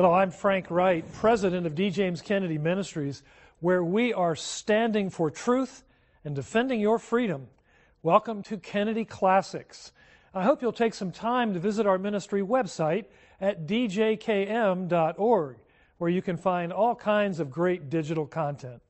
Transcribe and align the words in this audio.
Hello, 0.00 0.14
I'm 0.14 0.30
Frank 0.30 0.70
Wright, 0.70 1.04
president 1.12 1.66
of 1.66 1.74
D. 1.74 1.90
James 1.90 2.22
Kennedy 2.22 2.56
Ministries, 2.56 3.22
where 3.60 3.84
we 3.84 4.14
are 4.14 4.34
standing 4.34 5.10
for 5.10 5.30
truth 5.30 5.84
and 6.24 6.34
defending 6.34 6.80
your 6.80 6.98
freedom. 6.98 7.48
Welcome 8.02 8.42
to 8.44 8.56
Kennedy 8.56 9.04
Classics. 9.04 9.92
I 10.32 10.42
hope 10.42 10.62
you'll 10.62 10.72
take 10.72 10.94
some 10.94 11.12
time 11.12 11.52
to 11.52 11.60
visit 11.60 11.86
our 11.86 11.98
ministry 11.98 12.40
website 12.40 13.04
at 13.42 13.66
djkm.org, 13.66 15.56
where 15.98 16.10
you 16.10 16.22
can 16.22 16.38
find 16.38 16.72
all 16.72 16.94
kinds 16.94 17.38
of 17.38 17.50
great 17.50 17.90
digital 17.90 18.24
content. 18.24 18.80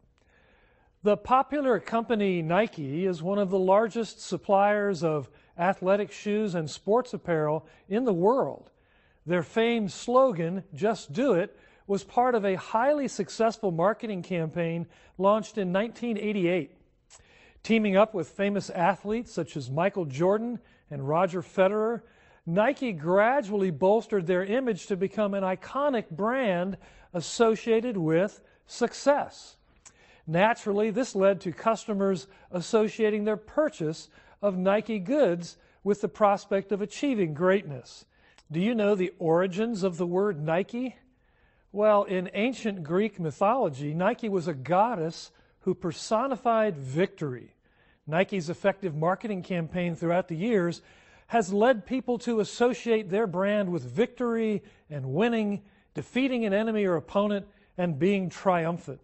The 1.02 1.16
popular 1.16 1.80
company 1.80 2.40
Nike 2.40 3.04
is 3.04 3.20
one 3.20 3.40
of 3.40 3.51
the 3.51 3.59
largest 3.59 4.20
suppliers 4.20 5.02
of 5.02 5.29
athletic 5.59 6.12
shoes 6.12 6.54
and 6.54 6.70
sports 6.70 7.12
apparel 7.12 7.66
in 7.88 8.04
the 8.04 8.15
world. 8.15 8.70
Their 9.27 9.42
famed 9.42 9.92
slogan, 9.92 10.65
Just 10.74 11.12
Do 11.12 11.34
It, 11.34 11.56
was 11.87 12.05
part 12.05 12.34
of 12.34 12.45
a 12.45 12.55
highly 12.55 13.09
successful 13.09 13.73
marketing 13.73 14.23
campaign 14.23 14.87
launched 15.19 15.59
in 15.59 15.73
1988. 15.73 16.76
Teaming 17.63 17.96
up 17.96 18.15
with 18.15 18.29
famous 18.29 18.71
athletes 18.71 19.32
such 19.32 19.57
as 19.57 19.71
Michael 19.71 20.04
Jordan 20.04 20.60
and 20.91 21.09
Roger 21.09 21.43
Federer, 21.43 22.02
Nike 22.46 22.93
gradually 22.93 23.71
bolstered 23.71 24.26
their 24.26 24.45
image 24.45 24.87
to 24.87 24.96
become 24.96 25.35
an 25.35 25.43
iconic 25.43 26.10
brand 26.10 26.79
associated 27.13 27.96
with 27.96 28.41
success. 28.66 29.57
Naturally, 30.26 30.91
this 30.91 31.15
led 31.15 31.41
to 31.43 31.52
customers 31.52 32.29
associating 32.51 33.24
their 33.24 33.37
purchase 33.37 34.09
of 34.41 34.57
Nike 34.57 34.98
goods 34.98 35.57
with 35.82 36.01
the 36.01 36.09
prospect 36.09 36.73
of 36.73 36.80
achieving 36.80 37.35
greatness. 37.35 38.04
Do 38.52 38.59
you 38.59 38.74
know 38.74 38.96
the 38.96 39.12
origins 39.20 39.84
of 39.84 39.96
the 39.96 40.06
word 40.06 40.43
Nike? 40.43 40.96
Well, 41.70 42.02
in 42.02 42.29
ancient 42.34 42.82
Greek 42.82 43.20
mythology, 43.20 43.95
Nike 43.95 44.29
was 44.29 44.48
a 44.48 44.54
goddess 44.54 45.30
who 45.60 45.74
personified 45.74 46.76
victory. 46.76 47.54
Nike's 48.09 48.51
effective 48.51 48.96
marketing 48.96 49.45
campaign 49.45 49.95
throughout 49.95 50.26
the 50.26 50.34
years 50.34 50.82
has 51.29 51.52
led 51.52 51.87
people 51.87 52.18
to 52.18 52.40
associate 52.40 53.09
their 53.09 53.29
brand 53.29 53.70
with 53.70 53.84
victory 53.84 54.64
and 54.90 55.14
winning, 55.14 55.62
defeating 55.95 56.45
an 56.45 56.52
enemy 56.52 56.85
or 56.85 56.96
opponent, 56.96 57.46
and 57.79 58.01
being 58.01 58.29
triumphant. 58.29 59.01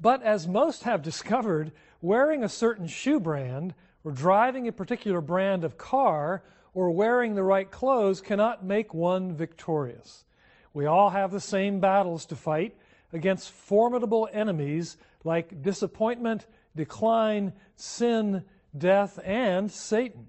But 0.00 0.24
as 0.24 0.48
most 0.48 0.82
have 0.82 1.00
discovered, 1.00 1.70
wearing 2.00 2.42
a 2.42 2.48
certain 2.48 2.88
shoe 2.88 3.20
brand 3.20 3.72
or 4.02 4.10
driving 4.10 4.66
a 4.66 4.72
particular 4.72 5.20
brand 5.20 5.62
of 5.62 5.78
car 5.78 6.42
or 6.76 6.90
wearing 6.90 7.34
the 7.34 7.42
right 7.42 7.70
clothes 7.70 8.20
cannot 8.20 8.62
make 8.62 8.92
one 8.92 9.34
victorious. 9.34 10.26
We 10.74 10.84
all 10.84 11.08
have 11.08 11.32
the 11.32 11.40
same 11.40 11.80
battles 11.80 12.26
to 12.26 12.36
fight 12.36 12.76
against 13.14 13.50
formidable 13.50 14.28
enemies 14.30 14.98
like 15.24 15.62
disappointment, 15.62 16.44
decline, 16.76 17.54
sin, 17.76 18.44
death, 18.76 19.18
and 19.24 19.72
Satan. 19.72 20.26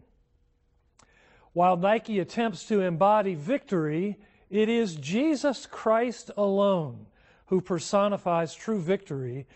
While 1.52 1.76
Nike 1.76 2.20
attempts 2.20 2.66
to 2.70 2.80
embody 2.80 3.36
victory, 3.36 4.18
it 4.50 4.70
is 4.70 4.96
Jesus 4.96 5.66
Christ 5.66 6.32
alone 6.38 7.08
who 7.48 7.60
personifies 7.60 8.56
true 8.56 8.80
victory, 8.80 9.48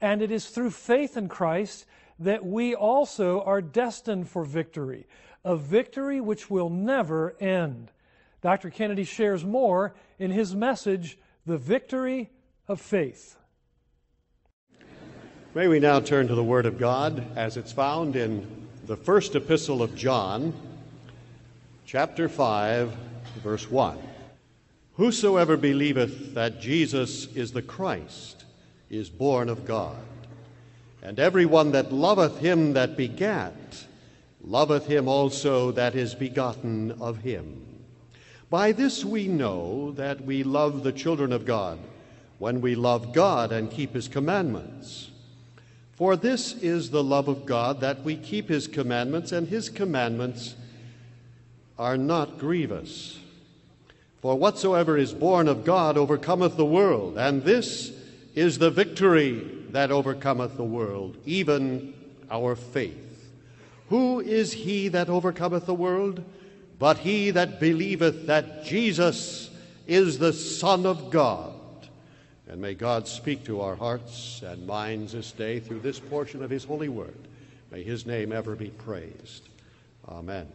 and 0.00 0.22
it 0.22 0.30
is 0.30 0.46
through 0.46 0.70
faith 0.70 1.16
in 1.16 1.28
Christ 1.28 1.86
that 2.20 2.46
we 2.46 2.76
also 2.76 3.40
are 3.42 3.60
destined 3.60 4.28
for 4.28 4.44
victory, 4.44 5.08
a 5.46 5.56
victory 5.56 6.20
which 6.20 6.50
will 6.50 6.68
never 6.68 7.36
end. 7.38 7.92
Dr. 8.42 8.68
Kennedy 8.68 9.04
shares 9.04 9.44
more 9.44 9.94
in 10.18 10.32
his 10.32 10.56
message, 10.56 11.16
The 11.46 11.56
Victory 11.56 12.30
of 12.66 12.80
Faith. 12.80 13.36
May 15.54 15.68
we 15.68 15.78
now 15.78 16.00
turn 16.00 16.26
to 16.26 16.34
the 16.34 16.42
Word 16.42 16.66
of 16.66 16.80
God 16.80 17.24
as 17.36 17.56
it's 17.56 17.70
found 17.70 18.16
in 18.16 18.66
the 18.86 18.96
first 18.96 19.36
epistle 19.36 19.82
of 19.82 19.94
John, 19.94 20.52
chapter 21.86 22.28
5, 22.28 22.92
verse 23.36 23.70
1. 23.70 23.98
Whosoever 24.94 25.56
believeth 25.56 26.34
that 26.34 26.60
Jesus 26.60 27.32
is 27.36 27.52
the 27.52 27.62
Christ 27.62 28.44
is 28.90 29.08
born 29.08 29.48
of 29.48 29.64
God. 29.64 30.02
And 31.02 31.20
every 31.20 31.46
one 31.46 31.70
that 31.70 31.92
loveth 31.92 32.38
him 32.40 32.72
that 32.72 32.96
begat, 32.96 33.54
loveth 34.46 34.86
him 34.86 35.08
also 35.08 35.72
that 35.72 35.94
is 35.94 36.14
begotten 36.14 36.92
of 37.00 37.18
him. 37.18 37.62
By 38.48 38.72
this 38.72 39.04
we 39.04 39.26
know 39.26 39.90
that 39.92 40.20
we 40.20 40.44
love 40.44 40.84
the 40.84 40.92
children 40.92 41.32
of 41.32 41.44
God, 41.44 41.78
when 42.38 42.60
we 42.60 42.76
love 42.76 43.12
God 43.12 43.50
and 43.50 43.70
keep 43.70 43.92
his 43.92 44.06
commandments. 44.06 45.10
For 45.94 46.14
this 46.14 46.52
is 46.54 46.90
the 46.90 47.02
love 47.02 47.26
of 47.26 47.44
God, 47.44 47.80
that 47.80 48.02
we 48.04 48.16
keep 48.16 48.48
his 48.48 48.68
commandments, 48.68 49.32
and 49.32 49.48
his 49.48 49.68
commandments 49.68 50.54
are 51.78 51.96
not 51.96 52.38
grievous. 52.38 53.18
For 54.20 54.36
whatsoever 54.36 54.96
is 54.96 55.12
born 55.12 55.48
of 55.48 55.64
God 55.64 55.96
overcometh 55.96 56.56
the 56.56 56.66
world, 56.66 57.16
and 57.16 57.42
this 57.42 57.92
is 58.34 58.58
the 58.58 58.70
victory 58.70 59.40
that 59.70 59.90
overcometh 59.90 60.56
the 60.56 60.64
world, 60.64 61.16
even 61.24 61.94
our 62.30 62.54
faith. 62.54 63.05
Who 63.88 64.20
is 64.20 64.52
he 64.52 64.88
that 64.88 65.08
overcometh 65.08 65.66
the 65.66 65.74
world? 65.74 66.24
But 66.78 66.98
he 66.98 67.30
that 67.30 67.60
believeth 67.60 68.26
that 68.26 68.64
Jesus 68.64 69.50
is 69.86 70.18
the 70.18 70.32
Son 70.32 70.84
of 70.84 71.10
God. 71.10 71.52
And 72.48 72.60
may 72.60 72.74
God 72.74 73.08
speak 73.08 73.44
to 73.44 73.60
our 73.60 73.74
hearts 73.74 74.42
and 74.42 74.66
minds 74.66 75.12
this 75.12 75.32
day 75.32 75.60
through 75.60 75.80
this 75.80 75.98
portion 75.98 76.42
of 76.42 76.50
his 76.50 76.64
holy 76.64 76.88
word. 76.88 77.16
May 77.70 77.82
his 77.82 78.06
name 78.06 78.32
ever 78.32 78.54
be 78.54 78.70
praised. 78.70 79.48
Amen. 80.08 80.46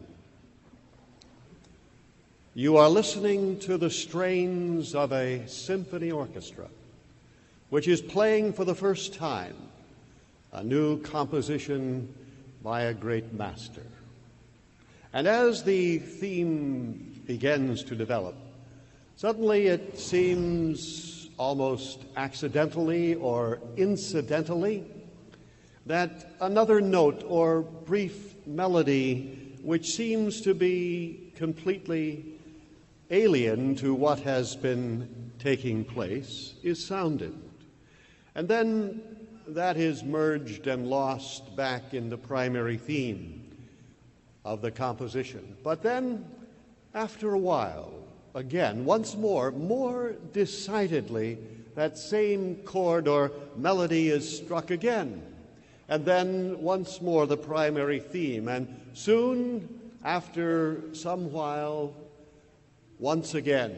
You 2.54 2.76
are 2.76 2.88
listening 2.88 3.58
to 3.60 3.78
the 3.78 3.90
strains 3.90 4.94
of 4.94 5.12
a 5.12 5.46
symphony 5.46 6.10
orchestra 6.10 6.68
which 7.70 7.88
is 7.88 8.02
playing 8.02 8.52
for 8.52 8.66
the 8.66 8.74
first 8.74 9.14
time 9.14 9.56
a 10.52 10.62
new 10.62 11.00
composition 11.00 12.14
by 12.62 12.82
a 12.82 12.94
great 12.94 13.32
master. 13.32 13.82
And 15.12 15.26
as 15.26 15.62
the 15.64 15.98
theme 15.98 17.22
begins 17.26 17.82
to 17.84 17.94
develop, 17.94 18.34
suddenly 19.16 19.66
it 19.66 19.98
seems 19.98 21.28
almost 21.38 22.04
accidentally 22.16 23.14
or 23.16 23.58
incidentally 23.76 24.84
that 25.86 26.32
another 26.40 26.80
note 26.80 27.24
or 27.26 27.62
brief 27.62 28.34
melody, 28.46 29.56
which 29.62 29.90
seems 29.90 30.40
to 30.42 30.54
be 30.54 31.32
completely 31.36 32.24
alien 33.10 33.74
to 33.74 33.92
what 33.92 34.20
has 34.20 34.54
been 34.56 35.32
taking 35.38 35.84
place, 35.84 36.54
is 36.62 36.84
sounded. 36.84 37.34
And 38.34 38.48
then 38.48 39.02
that 39.48 39.76
is 39.76 40.02
merged 40.02 40.66
and 40.66 40.88
lost 40.88 41.54
back 41.56 41.94
in 41.94 42.08
the 42.08 42.16
primary 42.16 42.76
theme 42.76 43.56
of 44.44 44.60
the 44.62 44.70
composition. 44.70 45.56
But 45.62 45.82
then, 45.82 46.24
after 46.94 47.32
a 47.34 47.38
while, 47.38 47.92
again, 48.34 48.84
once 48.84 49.16
more, 49.16 49.50
more 49.50 50.14
decidedly, 50.32 51.38
that 51.74 51.96
same 51.96 52.56
chord 52.64 53.08
or 53.08 53.32
melody 53.56 54.08
is 54.08 54.38
struck 54.38 54.70
again. 54.70 55.22
And 55.88 56.04
then 56.04 56.60
once 56.60 57.00
more 57.00 57.26
the 57.26 57.36
primary 57.36 58.00
theme. 58.00 58.48
And 58.48 58.80
soon, 58.94 59.80
after 60.04 60.94
some 60.94 61.32
while, 61.32 61.94
once 62.98 63.34
again, 63.34 63.76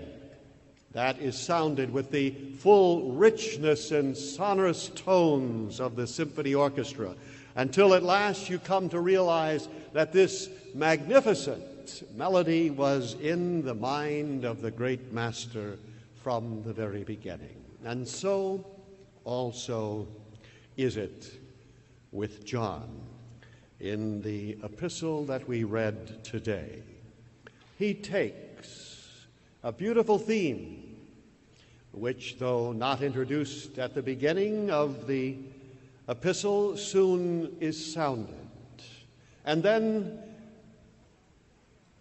that 0.95 1.19
is 1.19 1.37
sounded 1.37 1.93
with 1.93 2.11
the 2.11 2.31
full 2.59 3.13
richness 3.13 3.91
and 3.91 4.17
sonorous 4.17 4.89
tones 4.95 5.81
of 5.81 5.97
the 5.97 6.07
symphony 6.07 6.55
orchestra 6.55 7.15
until 7.57 7.95
at 7.95 8.03
last 8.03 8.49
you 8.49 8.59
come 8.59 8.89
to 8.89 9.01
realize 9.01 9.69
that 9.93 10.13
this 10.13 10.49
magnificent 10.73 12.05
melody 12.17 12.71
was 12.71 13.15
in 13.21 13.63
the 13.65 13.75
mind 13.75 14.45
of 14.45 14.63
the 14.63 14.71
great 14.71 15.13
master 15.13 15.77
from 16.23 16.63
the 16.63 16.73
very 16.73 17.05
beginning. 17.05 17.63
And 17.85 18.07
so 18.07 18.65
also 19.25 20.07
is 20.77 20.97
it 20.97 21.39
with 22.13 22.45
John 22.45 22.89
in 23.81 24.23
the 24.23 24.57
epistle 24.63 25.25
that 25.27 25.47
we 25.47 25.65
read 25.65 26.25
today. 26.25 26.83
He 27.79 27.95
takes 27.95 29.27
a 29.65 29.73
beautiful 29.73 30.19
theme, 30.19 30.84
which, 31.97 32.39
though 32.39 32.73
not 32.73 33.03
introduced 33.03 33.79
at 33.79 33.95
the 33.95 34.03
beginning 34.03 34.71
of 34.71 35.07
the 35.07 35.37
epistle, 36.09 36.77
soon 36.77 37.57
is 37.61 37.93
sounded. 37.93 38.35
And 39.45 39.63
then, 39.63 40.19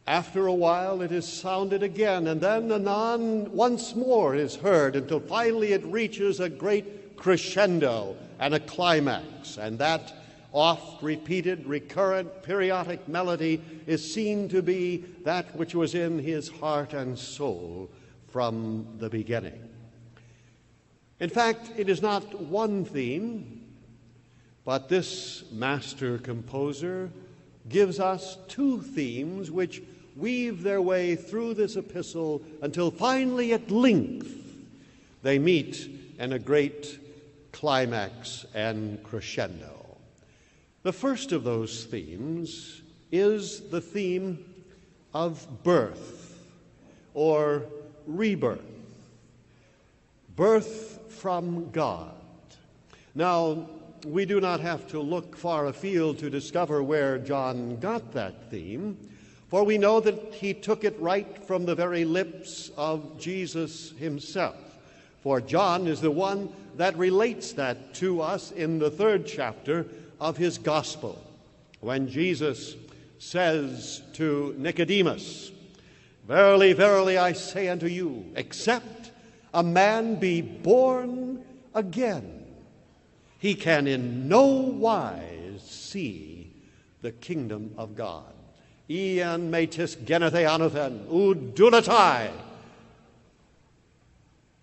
after 0.06 0.48
a 0.48 0.54
while, 0.54 1.02
it 1.02 1.12
is 1.12 1.28
sounded 1.28 1.84
again, 1.84 2.28
and 2.28 2.42
then 2.42 2.72
anon 2.72 3.54
once 3.54 3.96
more 3.96 4.36
is 4.36 4.56
heard 4.56 4.96
until 4.96 5.20
finally 5.20 5.74
it 5.74 5.86
reaches 5.86 6.40
a 6.40 6.50
great 6.50 7.16
crescendo 7.16 8.16
and 8.40 8.54
a 8.54 8.60
climax, 8.60 9.58
and 9.58 9.80
that 9.80 10.14
oft 10.52 11.02
repeated, 11.02 11.66
recurrent, 11.66 12.44
periodic 12.44 13.08
melody 13.08 13.62
is 13.88 14.14
seen 14.14 14.48
to 14.50 14.62
be 14.62 14.98
that 15.24 15.56
which 15.56 15.74
was 15.74 15.96
in 15.96 16.20
his 16.20 16.48
heart 16.48 16.94
and 16.94 17.18
soul 17.18 17.90
from 18.28 18.86
the 19.00 19.10
beginning. 19.10 19.70
In 21.24 21.30
fact, 21.30 21.72
it 21.78 21.88
is 21.88 22.02
not 22.02 22.38
one 22.38 22.84
theme, 22.84 23.62
but 24.66 24.90
this 24.90 25.46
master 25.54 26.18
composer 26.18 27.12
gives 27.70 27.98
us 27.98 28.38
two 28.50 28.82
themes 28.82 29.50
which 29.50 29.82
weave 30.18 30.64
their 30.64 30.82
way 30.82 31.16
through 31.16 31.54
this 31.54 31.78
epistle 31.78 32.42
until 32.62 32.92
finally, 32.92 33.54
at 33.54 33.72
length, 33.72 34.36
they 35.22 35.40
meet 35.40 35.90
in 36.20 36.34
a 36.34 36.40
great 36.40 37.00
climax 37.54 38.46
and 38.54 39.02
crescendo. 39.02 39.96
The 40.82 40.92
first 40.92 41.32
of 41.32 41.46
those 41.46 41.86
themes 41.86 42.82
is 43.14 43.70
the 43.70 43.80
theme 43.80 44.44
of 45.14 45.48
birth 45.64 46.38
or 47.14 47.64
rebirth, 48.08 48.73
birth 50.36 51.00
from 51.10 51.70
God. 51.72 52.14
Now, 53.16 53.70
we 54.06 54.26
do 54.26 54.42
not 54.42 54.60
have 54.60 54.88
to 54.90 55.00
look 55.00 55.38
far 55.38 55.68
afield 55.68 56.20
to 56.20 56.30
discover 56.30 56.84
where 56.84 57.18
John 57.20 57.78
got 57.80 58.12
that 58.14 58.50
theme, 58.50 58.98
for 59.50 59.64
we 59.64 59.78
know 59.78 60.00
that 60.00 60.34
he 60.34 60.54
took 60.54 60.84
it 60.84 61.00
right 61.00 61.46
from 61.46 61.66
the 61.66 61.76
very 61.76 62.06
lips 62.06 62.72
of 62.76 63.20
Jesus 63.20 63.92
himself. 63.92 64.58
For 65.22 65.40
John 65.40 65.88
is 65.88 66.02
the 66.02 66.12
one 66.12 66.52
that 66.76 66.98
relates 66.98 67.54
that 67.54 67.94
to 67.96 68.22
us 68.22 68.52
in 68.52 68.80
the 68.80 68.92
third 68.92 69.26
chapter 69.26 69.86
of 70.20 70.38
his 70.38 70.58
gospel 70.58 71.24
when 71.80 72.10
Jesus 72.10 72.76
says 73.20 74.02
to 74.14 74.56
Nicodemus, 74.58 75.52
Verily, 76.28 76.72
verily, 76.74 77.18
I 77.18 77.34
say 77.34 77.68
unto 77.68 77.88
you, 77.88 78.26
except 78.36 78.93
a 79.54 79.64
man 79.64 80.16
be 80.16 80.42
born 80.42 81.44
again, 81.74 82.46
he 83.40 83.56
can 83.56 83.88
in 83.88 84.28
no 84.28 84.46
wise 84.46 85.62
see 85.62 86.52
the 87.02 87.12
kingdom 87.12 87.74
of 87.78 87.96
God. 87.96 88.34
Ian 88.90 89.52
metis 89.52 89.96
genethe 89.96 90.48
anothen, 90.48 91.06
udulatai. 91.08 92.32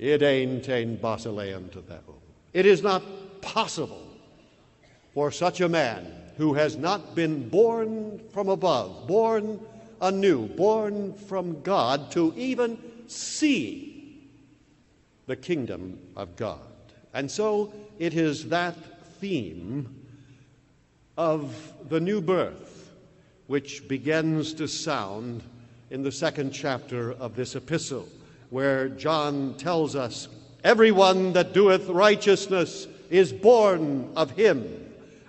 Ain't 0.00 0.69
ein 0.69 0.96
basileum 0.96 1.70
to. 1.72 1.84
It 2.52 2.64
is 2.64 2.82
not 2.82 3.02
possible 3.43 4.06
for 5.12 5.31
such 5.31 5.60
a 5.60 5.69
man 5.69 6.10
who 6.36 6.54
has 6.54 6.76
not 6.76 7.14
been 7.14 7.48
born 7.48 8.19
from 8.32 8.48
above, 8.48 9.06
born 9.06 9.60
anew, 10.00 10.46
born 10.48 11.12
from 11.12 11.60
God, 11.60 12.10
to 12.12 12.32
even 12.36 12.78
see 13.08 13.89
the 15.31 15.37
kingdom 15.37 15.97
of 16.17 16.35
God. 16.35 16.59
And 17.15 17.31
so 17.31 17.73
it 18.00 18.15
is 18.15 18.49
that 18.49 18.75
theme 19.21 19.94
of 21.17 21.55
the 21.88 22.00
new 22.00 22.21
birth 22.21 22.91
which 23.47 23.87
begins 23.87 24.53
to 24.55 24.67
sound 24.67 25.44
in 25.91 26.03
the 26.03 26.11
second 26.11 26.50
chapter 26.50 27.12
of 27.12 27.37
this 27.37 27.55
epistle, 27.55 28.09
where 28.50 28.88
John 28.88 29.55
tells 29.55 29.94
us, 29.94 30.27
Everyone 30.65 31.32
that 31.35 31.53
doeth 31.53 31.88
righteousness 31.88 32.88
is 33.09 33.32
born 33.32 34.11
of 34.17 34.32
him. 34.32 34.67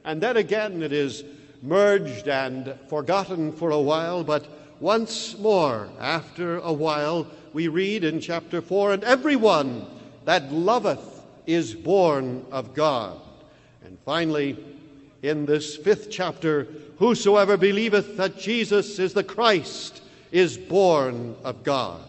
And 0.04 0.20
then 0.20 0.36
again 0.36 0.82
it 0.82 0.94
is 0.94 1.24
merged 1.62 2.28
and 2.28 2.74
forgotten 2.90 3.52
for 3.54 3.70
a 3.70 3.80
while, 3.80 4.24
but 4.24 4.48
once 4.80 5.38
more, 5.38 5.90
after 6.00 6.58
a 6.58 6.74
while, 6.74 7.28
we 7.54 7.68
read 7.68 8.04
in 8.04 8.20
chapter 8.20 8.62
4 8.62 8.94
And 8.94 9.04
everyone 9.04 9.86
that 10.26 10.52
loveth 10.52 11.24
is 11.46 11.74
born 11.74 12.46
of 12.52 12.74
God. 12.74 13.20
And 13.84 13.98
finally, 14.06 14.58
in 15.22 15.46
this 15.46 15.76
fifth 15.78 16.10
chapter, 16.10 16.68
whosoever 16.98 17.58
believeth 17.58 18.18
that 18.18 18.38
Jesus 18.38 19.00
is 19.00 19.14
the 19.14 19.24
Christ 19.24 20.02
is 20.32 20.58
born 20.58 21.36
of 21.44 21.64
God. 21.64 22.02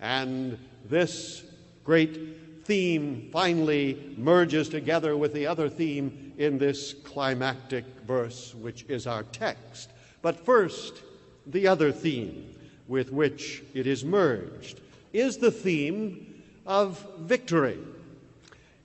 And 0.00 0.58
this 0.84 1.44
great 1.84 2.64
theme 2.64 3.28
finally 3.32 4.14
merges 4.16 4.68
together 4.68 5.16
with 5.16 5.32
the 5.32 5.46
other 5.46 5.68
theme 5.68 6.32
in 6.38 6.58
this 6.58 6.92
climactic 6.92 7.84
verse, 8.06 8.54
which 8.54 8.84
is 8.88 9.06
our 9.06 9.22
text. 9.24 9.90
But 10.22 10.44
first, 10.44 11.02
the 11.46 11.66
other 11.66 11.90
theme 11.90 12.54
with 12.88 13.12
which 13.12 13.62
it 13.74 13.86
is 13.86 14.04
merged 14.04 14.80
is 15.12 15.36
the 15.36 15.50
theme 15.50 16.42
of 16.66 17.06
victory. 17.20 17.78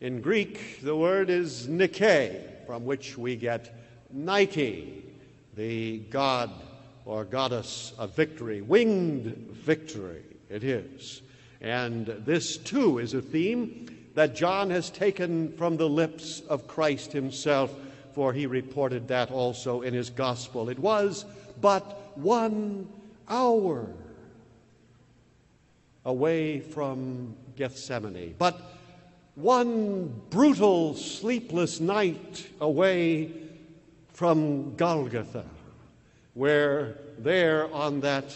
In 0.01 0.21
Greek, 0.21 0.81
the 0.81 0.95
word 0.95 1.29
is 1.29 1.67
Nike, 1.67 2.35
from 2.67 2.85
which 2.85 3.17
we 3.17 3.35
get 3.35 3.73
Nike, 4.11 5.03
the 5.55 5.99
god 6.09 6.51
or 7.05 7.23
goddess 7.23 7.93
of 7.97 8.15
victory, 8.15 8.61
winged 8.61 9.35
victory, 9.51 10.23
it 10.49 10.63
is. 10.63 11.21
And 11.61 12.05
this 12.05 12.57
too 12.57 12.99
is 12.99 13.13
a 13.13 13.21
theme 13.21 13.87
that 14.13 14.35
John 14.35 14.69
has 14.69 14.89
taken 14.89 15.51
from 15.53 15.77
the 15.77 15.89
lips 15.89 16.41
of 16.41 16.67
Christ 16.67 17.11
himself, 17.11 17.73
for 18.13 18.33
he 18.33 18.45
reported 18.45 19.07
that 19.07 19.31
also 19.31 19.81
in 19.81 19.93
his 19.93 20.09
gospel. 20.09 20.69
It 20.69 20.79
was 20.79 21.25
but 21.61 22.17
one 22.17 22.87
hour 23.33 23.87
away 26.05 26.59
from 26.59 27.35
Gethsemane, 27.55 28.35
but 28.37 28.59
one 29.35 30.21
brutal, 30.29 30.93
sleepless 30.93 31.79
night 31.79 32.47
away 32.61 33.31
from 34.09 34.75
Golgotha, 34.75 35.45
where 36.35 36.99
there 37.17 37.73
on 37.73 38.01
that 38.01 38.35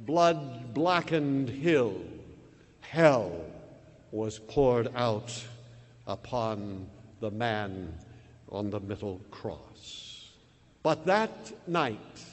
blood 0.00 0.74
blackened 0.74 1.48
hill, 1.48 1.94
hell 2.80 3.30
was 4.10 4.40
poured 4.40 4.88
out 4.96 5.30
upon 6.08 6.88
the 7.20 7.30
man 7.30 7.94
on 8.50 8.70
the 8.70 8.80
middle 8.80 9.20
cross. 9.30 10.30
But 10.82 11.06
that 11.06 11.68
night, 11.68 12.24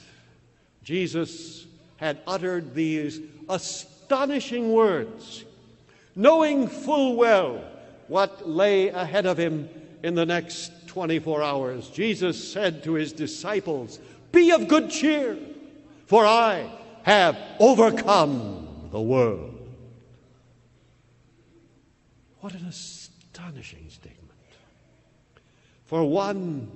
Jesus 0.82 1.66
had 2.02 2.18
uttered 2.26 2.74
these 2.74 3.20
astonishing 3.48 4.72
words, 4.72 5.44
knowing 6.16 6.66
full 6.66 7.14
well 7.14 7.62
what 8.08 8.48
lay 8.48 8.88
ahead 8.88 9.24
of 9.24 9.38
him 9.38 9.70
in 10.02 10.16
the 10.16 10.26
next 10.26 10.72
24 10.88 11.44
hours. 11.44 11.88
Jesus 11.90 12.52
said 12.52 12.82
to 12.82 12.94
his 12.94 13.12
disciples, 13.12 14.00
Be 14.32 14.50
of 14.50 14.66
good 14.66 14.90
cheer, 14.90 15.38
for 16.06 16.26
I 16.26 16.68
have 17.04 17.38
overcome 17.60 18.88
the 18.90 19.00
world. 19.00 19.60
What 22.40 22.54
an 22.54 22.66
astonishing 22.66 23.88
statement. 23.90 24.18
For 25.84 26.02
one 26.02 26.68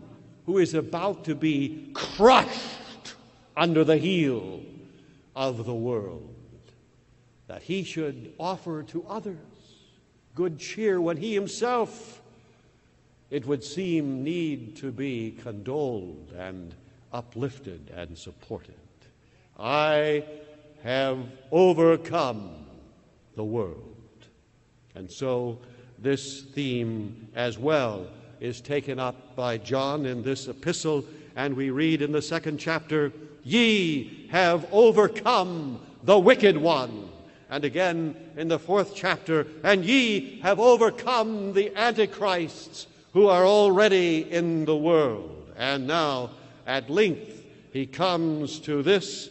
who 0.46 0.58
is 0.58 0.74
about 0.74 1.24
to 1.24 1.34
be 1.34 1.90
crushed 1.94 3.16
under 3.56 3.82
the 3.82 3.96
heel 3.96 4.60
of 5.36 5.64
the 5.64 5.74
world, 5.74 6.34
that 7.46 7.62
he 7.62 7.84
should 7.84 8.32
offer 8.40 8.82
to 8.82 9.04
others 9.08 9.36
good 10.36 10.58
cheer 10.58 11.00
when 11.00 11.16
he 11.16 11.34
himself, 11.34 12.20
it 13.30 13.46
would 13.46 13.64
seem, 13.64 14.22
need 14.22 14.76
to 14.76 14.92
be 14.92 15.34
condoled 15.42 16.32
and 16.36 16.74
uplifted 17.12 17.90
and 17.96 18.16
supported. 18.16 18.74
I 19.58 20.24
have 20.84 21.18
overcome 21.50 22.50
the 23.34 23.44
world. 23.44 23.96
And 24.94 25.10
so 25.10 25.58
this 25.98 26.42
theme 26.42 27.28
as 27.34 27.58
well 27.58 28.06
is 28.38 28.60
taken 28.60 29.00
up 29.00 29.34
by 29.34 29.56
John 29.56 30.04
in 30.04 30.22
this 30.22 30.48
epistle, 30.48 31.02
and 31.34 31.56
we 31.56 31.70
read 31.70 32.02
in 32.02 32.12
the 32.12 32.22
second 32.22 32.58
chapter, 32.58 33.10
Ye 33.42 34.15
have 34.30 34.66
overcome 34.72 35.80
the 36.02 36.18
wicked 36.18 36.56
one. 36.56 37.10
And 37.48 37.64
again 37.64 38.16
in 38.36 38.48
the 38.48 38.58
fourth 38.58 38.94
chapter, 38.94 39.46
and 39.62 39.84
ye 39.84 40.40
have 40.40 40.58
overcome 40.58 41.52
the 41.52 41.74
antichrists 41.76 42.86
who 43.12 43.28
are 43.28 43.46
already 43.46 44.30
in 44.30 44.64
the 44.64 44.76
world. 44.76 45.52
And 45.56 45.86
now, 45.86 46.30
at 46.66 46.90
length, 46.90 47.44
he 47.72 47.86
comes 47.86 48.58
to 48.60 48.82
this 48.82 49.30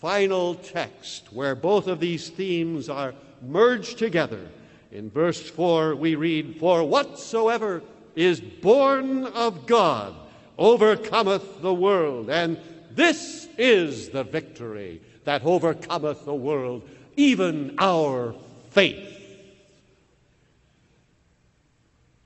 final 0.00 0.54
text 0.54 1.32
where 1.32 1.54
both 1.54 1.86
of 1.86 2.00
these 2.00 2.28
themes 2.28 2.88
are 2.88 3.14
merged 3.42 3.98
together. 3.98 4.48
In 4.92 5.10
verse 5.10 5.50
4, 5.50 5.96
we 5.96 6.14
read, 6.14 6.56
For 6.58 6.84
whatsoever 6.84 7.82
is 8.14 8.40
born 8.40 9.26
of 9.26 9.66
God 9.66 10.14
overcometh 10.58 11.60
the 11.60 11.74
world. 11.74 12.30
And 12.30 12.58
this 12.96 13.46
is 13.58 14.08
the 14.08 14.24
victory 14.24 15.02
that 15.24 15.44
overcometh 15.44 16.24
the 16.24 16.34
world, 16.34 16.88
even 17.16 17.76
our 17.78 18.34
faith. 18.70 19.12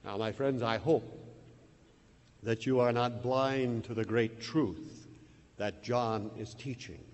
Now, 0.04 0.16
my 0.16 0.32
friends, 0.32 0.62
I 0.62 0.78
hope 0.78 1.04
that 2.44 2.66
you 2.66 2.80
are 2.80 2.92
not 2.92 3.22
blind 3.22 3.84
to 3.84 3.94
the 3.94 4.04
great 4.04 4.40
truth 4.40 5.06
that 5.56 5.82
John 5.82 6.30
is 6.38 6.54
teaching. 6.54 7.04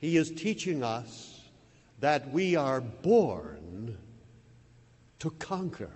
He 0.00 0.16
is 0.16 0.30
teaching 0.32 0.82
us 0.82 1.40
that 2.00 2.30
we 2.32 2.56
are 2.56 2.80
born 2.80 3.96
to 5.20 5.30
conquer. 5.30 5.90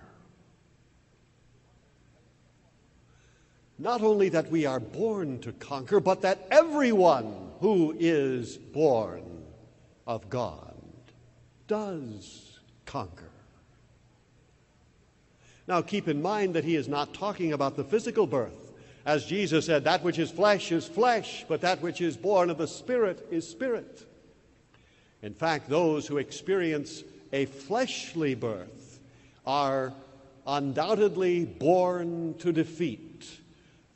Not 3.79 4.01
only 4.01 4.29
that 4.29 4.49
we 4.49 4.65
are 4.65 4.79
born 4.79 5.39
to 5.39 5.51
conquer, 5.53 5.99
but 5.99 6.21
that 6.21 6.47
everyone 6.49 7.51
who 7.59 7.95
is 7.99 8.57
born 8.57 9.43
of 10.07 10.29
God 10.29 10.73
does 11.67 12.59
conquer. 12.85 13.29
Now, 15.67 15.81
keep 15.81 16.07
in 16.07 16.21
mind 16.21 16.55
that 16.55 16.63
he 16.63 16.75
is 16.75 16.87
not 16.87 17.13
talking 17.13 17.53
about 17.53 17.75
the 17.75 17.83
physical 17.83 18.25
birth. 18.25 18.73
As 19.05 19.25
Jesus 19.25 19.65
said, 19.65 19.83
that 19.83 20.03
which 20.03 20.17
is 20.17 20.31
flesh 20.31 20.71
is 20.71 20.87
flesh, 20.87 21.45
but 21.47 21.61
that 21.61 21.81
which 21.81 22.01
is 22.01 22.17
born 22.17 22.49
of 22.49 22.57
the 22.57 22.67
Spirit 22.67 23.27
is 23.31 23.47
spirit. 23.47 24.05
In 25.21 25.33
fact, 25.33 25.69
those 25.69 26.07
who 26.07 26.17
experience 26.17 27.03
a 27.33 27.45
fleshly 27.45 28.33
birth 28.35 28.99
are 29.45 29.93
undoubtedly 30.45 31.45
born 31.45 32.35
to 32.39 32.51
defeat. 32.51 33.25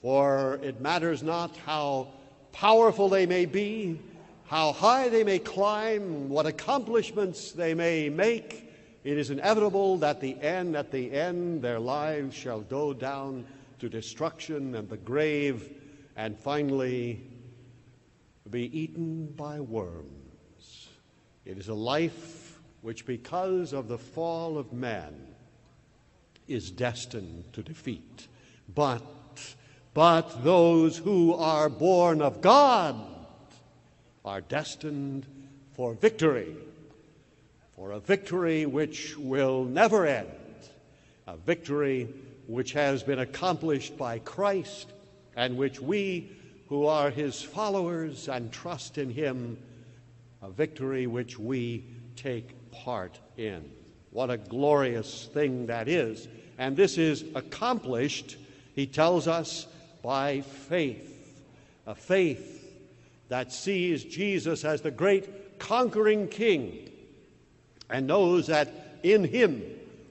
For 0.01 0.60
it 0.63 0.81
matters 0.81 1.22
not 1.22 1.55
how 1.58 2.08
powerful 2.51 3.10
they 3.10 3.25
may 3.25 3.46
be, 3.46 4.00
how 4.46 4.74
high 4.74 5.10
they 5.10 5.24
may 5.24 5.39
climb, 5.39 6.29
what 6.29 6.46
accomplishments 6.46 7.51
they 7.51 7.74
may 7.74 8.10
make, 8.10 8.72
it 9.03 9.17
is 9.17 9.31
inevitable 9.31 9.98
that 9.98 10.22
the 10.22 10.39
end, 10.41 10.75
at 10.75 10.91
the 10.91 11.12
end, 11.12 11.62
their 11.62 11.79
lives 11.79 12.36
shall 12.36 12.62
go 12.62 12.93
down 12.93 13.46
to 13.79 13.89
destruction 13.89 14.75
and 14.75 14.88
the 14.89 14.98
grave, 14.98 15.70
and 16.15 16.38
finally 16.38 17.24
be 18.50 18.77
eaten 18.79 19.25
by 19.36 19.60
worms. 19.60 20.89
It 21.46 21.58
is 21.58 21.70
a 21.70 21.74
life 21.74 22.60
which, 22.81 23.08
because 23.08 23.74
of 23.74 23.88
the 23.88 23.98
fall 23.98 24.58
of 24.58 24.72
man, 24.72 25.15
is 26.48 26.70
destined 26.70 27.51
to 27.53 27.63
defeat. 27.63 28.27
But, 28.75 29.01
but 29.93 30.43
those 30.43 30.98
who 30.98 31.33
are 31.33 31.69
born 31.69 32.21
of 32.21 32.41
God 32.41 32.95
are 34.24 34.41
destined 34.41 35.25
for 35.74 35.93
victory 35.93 36.55
for 37.81 37.93
a 37.93 38.00
victory 38.00 38.67
which 38.67 39.17
will 39.17 39.63
never 39.63 40.05
end, 40.05 40.29
a 41.25 41.36
victory 41.36 42.07
which 42.45 42.74
has 42.74 43.01
been 43.01 43.17
accomplished 43.17 43.98
by 43.98 44.19
Christ 44.19 44.91
and 45.36 45.57
which 45.57 45.81
we 45.81 46.29
who 46.69 46.86
are 46.86 47.10
his 47.10 47.41
followers 47.41 48.27
and 48.29 48.51
trust 48.51 49.00
in 49.00 49.10
him, 49.10 49.57
a 50.43 50.51
victory 50.51 51.07
which 51.07 51.39
we 51.39 51.83
take 52.15 52.71
part 52.71 53.17
in. 53.36 53.67
What 54.12 54.29
a 54.29 54.38
glorious 54.38 55.27
thing 55.33 55.65
that 55.65 55.88
is. 55.88 56.27
And 56.60 56.77
this 56.77 57.00
is 57.00 57.25
accomplished, 57.33 58.38
he 58.75 58.86
tells 58.86 59.27
us, 59.27 59.65
by 60.01 60.41
faith. 60.41 61.08
A 61.88 61.96
faith 61.96 62.58
that 63.29 63.51
sees 63.51 64.03
Jesus 64.03 64.65
as 64.65 64.81
the 64.81 64.91
great 64.91 65.60
conquering 65.60 66.27
king 66.27 66.89
and 67.89 68.08
knows 68.08 68.48
that 68.48 68.98
in 69.03 69.24
Him 69.24 69.63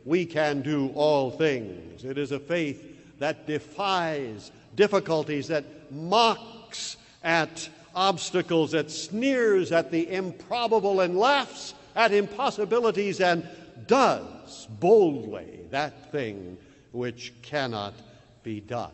we 0.04 0.26
can 0.26 0.62
do 0.62 0.90
all 0.94 1.30
things. 1.30 2.04
It 2.04 2.18
is 2.18 2.32
a 2.32 2.40
faith 2.40 3.18
that 3.18 3.46
defies 3.46 4.50
difficulties, 4.74 5.48
that 5.48 5.92
mocks 5.92 6.96
at 7.22 7.68
obstacles, 7.94 8.72
that 8.72 8.90
sneers 8.90 9.72
at 9.72 9.90
the 9.90 10.10
improbable 10.10 11.00
and 11.00 11.18
laughs 11.18 11.74
at 11.94 12.12
impossibilities 12.12 13.20
and 13.20 13.46
does 13.86 14.66
boldly 14.78 15.60
that 15.70 16.10
thing 16.12 16.56
which 16.92 17.32
cannot 17.42 17.94
be 18.42 18.60
done. 18.60 18.92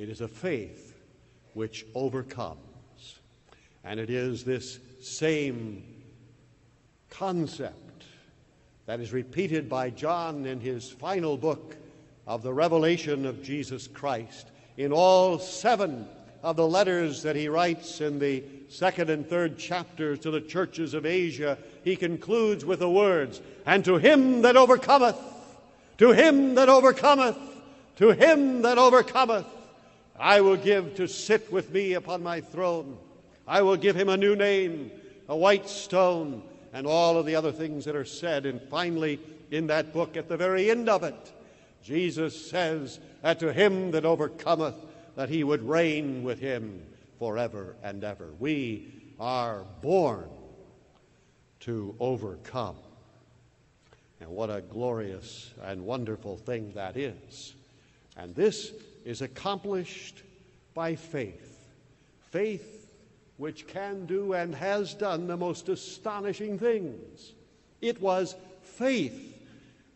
It 0.00 0.08
is 0.08 0.22
a 0.22 0.28
faith 0.28 0.96
which 1.52 1.84
overcomes. 1.94 3.18
And 3.84 4.00
it 4.00 4.08
is 4.08 4.44
this 4.44 4.78
same 5.02 5.84
concept 7.10 8.04
that 8.86 9.00
is 9.00 9.12
repeated 9.12 9.68
by 9.68 9.90
John 9.90 10.46
in 10.46 10.58
his 10.58 10.90
final 10.90 11.36
book 11.36 11.76
of 12.26 12.42
the 12.42 12.50
revelation 12.50 13.26
of 13.26 13.42
Jesus 13.42 13.88
Christ. 13.88 14.46
In 14.78 14.90
all 14.90 15.38
seven 15.38 16.08
of 16.42 16.56
the 16.56 16.66
letters 16.66 17.22
that 17.22 17.36
he 17.36 17.48
writes 17.48 18.00
in 18.00 18.18
the 18.18 18.42
second 18.70 19.10
and 19.10 19.28
third 19.28 19.58
chapters 19.58 20.18
to 20.20 20.30
the 20.30 20.40
churches 20.40 20.94
of 20.94 21.04
Asia, 21.04 21.58
he 21.84 21.94
concludes 21.94 22.64
with 22.64 22.78
the 22.78 22.88
words, 22.88 23.42
And 23.66 23.84
to 23.84 23.98
him 23.98 24.40
that 24.42 24.56
overcometh, 24.56 25.20
to 25.98 26.12
him 26.12 26.54
that 26.54 26.70
overcometh, 26.70 27.36
to 27.96 28.12
him 28.12 28.62
that 28.62 28.78
overcometh, 28.78 29.44
I 30.20 30.42
will 30.42 30.56
give 30.56 30.96
to 30.96 31.08
sit 31.08 31.50
with 31.50 31.72
me 31.72 31.94
upon 31.94 32.22
my 32.22 32.42
throne. 32.42 32.98
I 33.48 33.62
will 33.62 33.76
give 33.76 33.96
him 33.96 34.10
a 34.10 34.18
new 34.18 34.36
name, 34.36 34.90
a 35.28 35.34
white 35.34 35.66
stone 35.66 36.42
and 36.74 36.86
all 36.86 37.16
of 37.16 37.24
the 37.24 37.34
other 37.34 37.52
things 37.52 37.86
that 37.86 37.96
are 37.96 38.04
said. 38.04 38.44
And 38.44 38.60
finally, 38.60 39.18
in 39.50 39.68
that 39.68 39.94
book, 39.94 40.18
at 40.18 40.28
the 40.28 40.36
very 40.36 40.70
end 40.70 40.90
of 40.90 41.04
it, 41.04 41.32
Jesus 41.82 42.50
says 42.50 43.00
that 43.22 43.40
to 43.40 43.50
him 43.50 43.92
that 43.92 44.04
overcometh, 44.04 44.74
that 45.16 45.30
he 45.30 45.42
would 45.42 45.66
reign 45.66 46.22
with 46.22 46.38
him 46.38 46.82
forever 47.18 47.74
and 47.82 48.04
ever. 48.04 48.28
We 48.38 48.92
are 49.18 49.64
born 49.80 50.28
to 51.60 51.94
overcome. 51.98 52.76
And 54.20 54.28
what 54.28 54.50
a 54.50 54.60
glorious 54.60 55.50
and 55.62 55.86
wonderful 55.86 56.36
thing 56.36 56.72
that 56.74 56.98
is. 56.98 57.54
And 58.18 58.34
this 58.34 58.70
is 59.04 59.22
accomplished 59.22 60.22
by 60.74 60.94
faith. 60.94 61.58
Faith 62.30 62.80
which 63.36 63.66
can 63.66 64.04
do 64.06 64.34
and 64.34 64.54
has 64.54 64.92
done 64.92 65.26
the 65.26 65.36
most 65.36 65.68
astonishing 65.68 66.58
things. 66.58 67.32
It 67.80 68.00
was 68.00 68.36
faith 68.62 69.38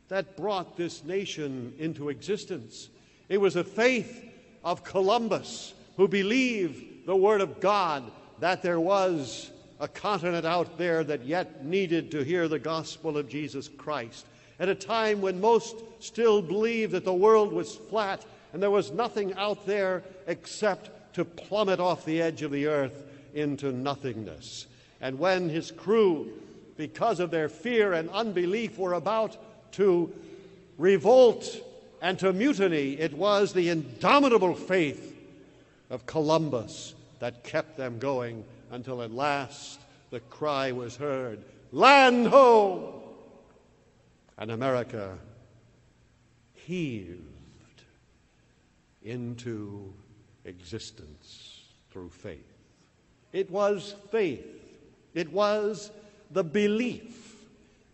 that 0.08 0.36
brought 0.36 0.76
this 0.76 1.04
nation 1.04 1.74
into 1.78 2.08
existence. 2.08 2.88
It 3.28 3.38
was 3.38 3.56
a 3.56 3.64
faith 3.64 4.24
of 4.64 4.82
Columbus 4.82 5.74
who 5.96 6.08
believed 6.08 7.06
the 7.06 7.16
Word 7.16 7.40
of 7.40 7.60
God 7.60 8.10
that 8.40 8.62
there 8.62 8.80
was 8.80 9.50
a 9.80 9.88
continent 9.88 10.46
out 10.46 10.78
there 10.78 11.04
that 11.04 11.24
yet 11.24 11.64
needed 11.64 12.10
to 12.12 12.24
hear 12.24 12.48
the 12.48 12.58
gospel 12.58 13.18
of 13.18 13.28
Jesus 13.28 13.68
Christ. 13.68 14.26
At 14.58 14.68
a 14.68 14.74
time 14.74 15.20
when 15.20 15.40
most 15.40 15.76
still 15.98 16.40
believed 16.40 16.92
that 16.92 17.04
the 17.04 17.12
world 17.12 17.52
was 17.52 17.74
flat 17.74 18.24
and 18.54 18.62
there 18.62 18.70
was 18.70 18.92
nothing 18.92 19.34
out 19.34 19.66
there 19.66 20.04
except 20.28 21.12
to 21.14 21.24
plummet 21.24 21.80
off 21.80 22.04
the 22.04 22.22
edge 22.22 22.42
of 22.42 22.52
the 22.52 22.68
earth 22.68 23.02
into 23.34 23.72
nothingness. 23.72 24.68
And 25.00 25.18
when 25.18 25.48
his 25.48 25.72
crew, 25.72 26.30
because 26.76 27.18
of 27.18 27.32
their 27.32 27.48
fear 27.48 27.92
and 27.94 28.08
unbelief, 28.10 28.78
were 28.78 28.92
about 28.92 29.36
to 29.72 30.12
revolt 30.78 31.44
and 32.00 32.16
to 32.20 32.32
mutiny, 32.32 32.92
it 32.92 33.12
was 33.12 33.52
the 33.52 33.70
indomitable 33.70 34.54
faith 34.54 35.16
of 35.90 36.06
Columbus 36.06 36.94
that 37.18 37.42
kept 37.42 37.76
them 37.76 37.98
going 37.98 38.44
until 38.70 39.02
at 39.02 39.10
last 39.10 39.80
the 40.10 40.20
cry 40.20 40.70
was 40.70 40.96
heard 40.96 41.42
Land 41.72 42.28
ho! 42.28 43.02
and 44.38 44.52
America 44.52 45.18
heaved 46.54 47.33
into 49.04 49.92
existence 50.44 51.64
through 51.90 52.10
faith. 52.10 52.40
It 53.32 53.50
was 53.50 53.94
faith, 54.10 54.46
it 55.14 55.32
was 55.32 55.90
the 56.30 56.44
belief 56.44 57.34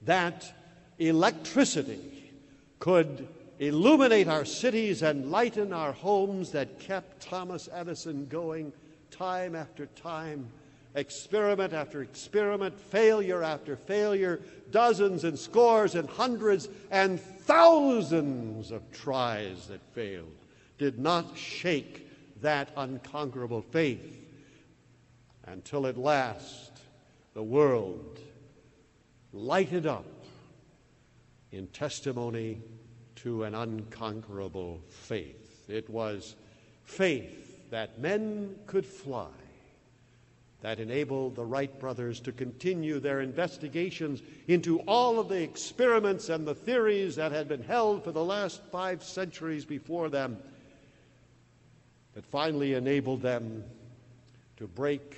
that 0.02 0.52
electricity 0.98 2.32
could 2.78 3.28
illuminate 3.58 4.26
our 4.26 4.44
cities 4.44 5.02
and 5.02 5.30
lighten 5.30 5.72
our 5.72 5.92
homes 5.92 6.52
that 6.52 6.78
kept 6.78 7.20
Thomas 7.20 7.68
Edison 7.72 8.26
going 8.26 8.72
time 9.10 9.54
after 9.54 9.86
time, 9.86 10.46
experiment 10.94 11.74
after 11.74 12.00
experiment, 12.00 12.78
failure 12.78 13.42
after 13.42 13.76
failure, 13.76 14.40
dozens 14.70 15.24
and 15.24 15.38
scores 15.38 15.94
and 15.94 16.08
hundreds 16.08 16.68
and 16.90 17.20
thousands 17.20 18.70
of 18.70 18.90
tries 18.92 19.66
that 19.66 19.80
failed, 19.92 20.39
did 20.80 20.99
not 20.99 21.37
shake 21.37 22.08
that 22.40 22.70
unconquerable 22.75 23.60
faith 23.60 24.16
until 25.44 25.87
at 25.87 25.99
last 25.99 26.72
the 27.34 27.42
world 27.42 28.18
lighted 29.34 29.84
up 29.84 30.06
in 31.52 31.66
testimony 31.66 32.62
to 33.14 33.44
an 33.44 33.54
unconquerable 33.54 34.80
faith. 34.88 35.68
It 35.68 35.90
was 35.90 36.34
faith 36.84 37.68
that 37.70 38.00
men 38.00 38.56
could 38.66 38.87
fly 38.87 39.28
that 40.62 40.80
enabled 40.80 41.37
the 41.37 41.44
Wright 41.44 41.78
brothers 41.78 42.20
to 42.20 42.32
continue 42.32 43.00
their 43.00 43.20
investigations 43.20 44.22
into 44.49 44.80
all 44.80 45.18
of 45.18 45.28
the 45.28 45.42
experiments 45.42 46.30
and 46.30 46.46
the 46.46 46.54
theories 46.54 47.16
that 47.16 47.32
had 47.32 47.49
been 47.49 47.62
held 47.62 48.02
for 48.02 48.12
the 48.12 48.25
last 48.25 48.62
five 48.70 49.02
centuries 49.02 49.66
before 49.66 50.08
them, 50.08 50.38
that 52.20 52.26
finally 52.26 52.74
enabled 52.74 53.22
them 53.22 53.64
to 54.58 54.66
break 54.66 55.16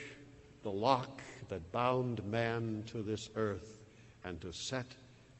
the 0.62 0.70
lock 0.70 1.20
that 1.48 1.72
bound 1.72 2.24
man 2.26 2.84
to 2.86 3.02
this 3.02 3.28
earth 3.34 3.80
and 4.24 4.40
to 4.40 4.52
set 4.52 4.86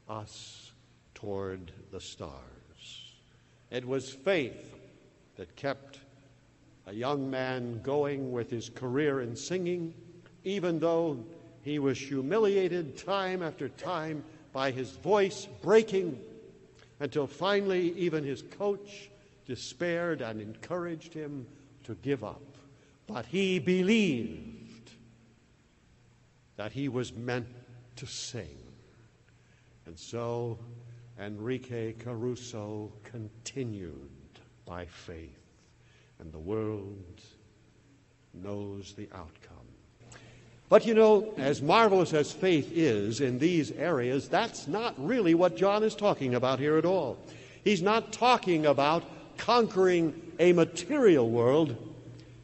us 0.09 0.73
toward 1.15 1.71
the 1.93 2.01
stars. 2.01 3.13
It 3.71 3.87
was 3.87 4.11
faith 4.11 4.75
that 5.37 5.55
kept 5.55 5.99
a 6.85 6.91
young 6.93 7.31
man 7.31 7.79
going 7.81 8.33
with 8.33 8.49
his 8.49 8.67
career 8.67 9.21
in 9.21 9.33
singing, 9.33 9.93
even 10.43 10.79
though 10.79 11.17
he 11.61 11.79
was 11.79 11.97
humiliated 11.97 12.97
time 12.97 13.41
after 13.41 13.69
time 13.69 14.25
by 14.51 14.71
his 14.71 14.91
voice 14.91 15.47
breaking, 15.61 16.19
until 16.99 17.25
finally 17.25 17.93
even 17.93 18.25
his 18.25 18.41
coach 18.41 19.09
despaired 19.45 20.21
and 20.21 20.41
encouraged 20.41 21.13
him 21.13 21.45
to 21.83 21.95
give 21.95 22.23
up. 22.23 22.41
But 23.07 23.25
he 23.25 23.59
believed 23.59 24.91
that 26.55 26.71
he 26.71 26.87
was 26.87 27.13
meant 27.13 27.47
to 27.97 28.05
sing. 28.05 28.57
And 29.85 29.97
so 29.97 30.57
Enrico 31.19 31.93
Caruso 31.99 32.91
continued 33.03 34.09
by 34.65 34.85
faith 34.85 35.43
and 36.19 36.31
the 36.31 36.39
world 36.39 37.21
knows 38.33 38.93
the 38.93 39.09
outcome. 39.13 39.57
But 40.69 40.85
you 40.85 40.93
know, 40.93 41.33
as 41.37 41.61
marvelous 41.61 42.13
as 42.13 42.31
faith 42.31 42.71
is 42.73 43.21
in 43.21 43.37
these 43.37 43.71
areas, 43.71 44.29
that's 44.29 44.67
not 44.67 44.95
really 44.97 45.35
what 45.35 45.57
John 45.57 45.83
is 45.83 45.95
talking 45.95 46.33
about 46.35 46.59
here 46.59 46.77
at 46.77 46.85
all. 46.85 47.17
He's 47.63 47.81
not 47.81 48.11
talking 48.11 48.65
about 48.65 49.03
conquering 49.37 50.33
a 50.39 50.53
material 50.53 51.29
world, 51.29 51.75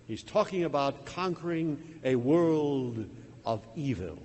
he's 0.07 0.23
talking 0.23 0.63
about 0.63 1.05
conquering 1.05 1.99
a 2.03 2.15
world 2.15 3.05
of 3.45 3.61
evil, 3.75 4.17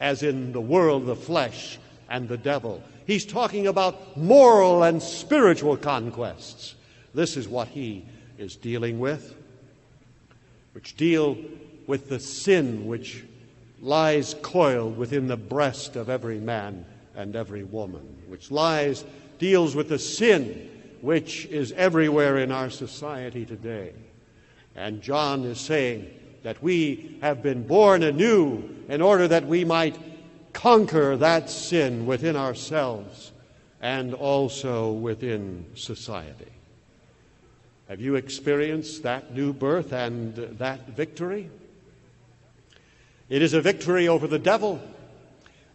as 0.00 0.22
in 0.22 0.52
the 0.52 0.60
world 0.60 1.02
of 1.02 1.08
the 1.08 1.16
flesh 1.16 1.78
and 2.08 2.28
the 2.28 2.36
devil. 2.36 2.82
He's 3.06 3.24
talking 3.24 3.66
about 3.66 4.16
moral 4.16 4.82
and 4.82 5.02
spiritual 5.02 5.76
conquests. 5.76 6.74
This 7.14 7.36
is 7.36 7.48
what 7.48 7.68
he 7.68 8.04
is 8.38 8.56
dealing 8.56 8.98
with, 8.98 9.34
which 10.72 10.96
deal 10.96 11.36
with 11.86 12.08
the 12.08 12.20
sin 12.20 12.86
which 12.86 13.24
lies 13.80 14.34
coiled 14.42 14.98
within 14.98 15.26
the 15.26 15.36
breast 15.36 15.96
of 15.96 16.08
every 16.10 16.38
man 16.38 16.84
and 17.14 17.34
every 17.34 17.64
woman, 17.64 18.22
which 18.28 18.50
lies, 18.50 19.04
deals 19.38 19.74
with 19.74 19.88
the 19.88 19.98
sin 19.98 20.68
which 21.00 21.46
is 21.46 21.72
everywhere 21.72 22.38
in 22.38 22.50
our 22.50 22.70
society 22.70 23.44
today. 23.44 23.92
And 24.74 25.02
John 25.02 25.44
is 25.44 25.60
saying 25.60 26.08
that 26.42 26.62
we 26.62 27.18
have 27.20 27.42
been 27.42 27.66
born 27.66 28.02
anew 28.02 28.68
in 28.88 29.02
order 29.02 29.28
that 29.28 29.46
we 29.46 29.64
might 29.64 29.98
conquer 30.52 31.16
that 31.16 31.50
sin 31.50 32.06
within 32.06 32.36
ourselves 32.36 33.32
and 33.80 34.14
also 34.14 34.92
within 34.92 35.66
society. 35.74 36.52
Have 37.88 38.00
you 38.00 38.16
experienced 38.16 39.02
that 39.04 39.34
new 39.34 39.52
birth 39.52 39.92
and 39.92 40.34
that 40.58 40.88
victory? 40.90 41.50
It 43.28 43.42
is 43.42 43.54
a 43.54 43.60
victory 43.60 44.08
over 44.08 44.26
the 44.26 44.38
devil, 44.38 44.80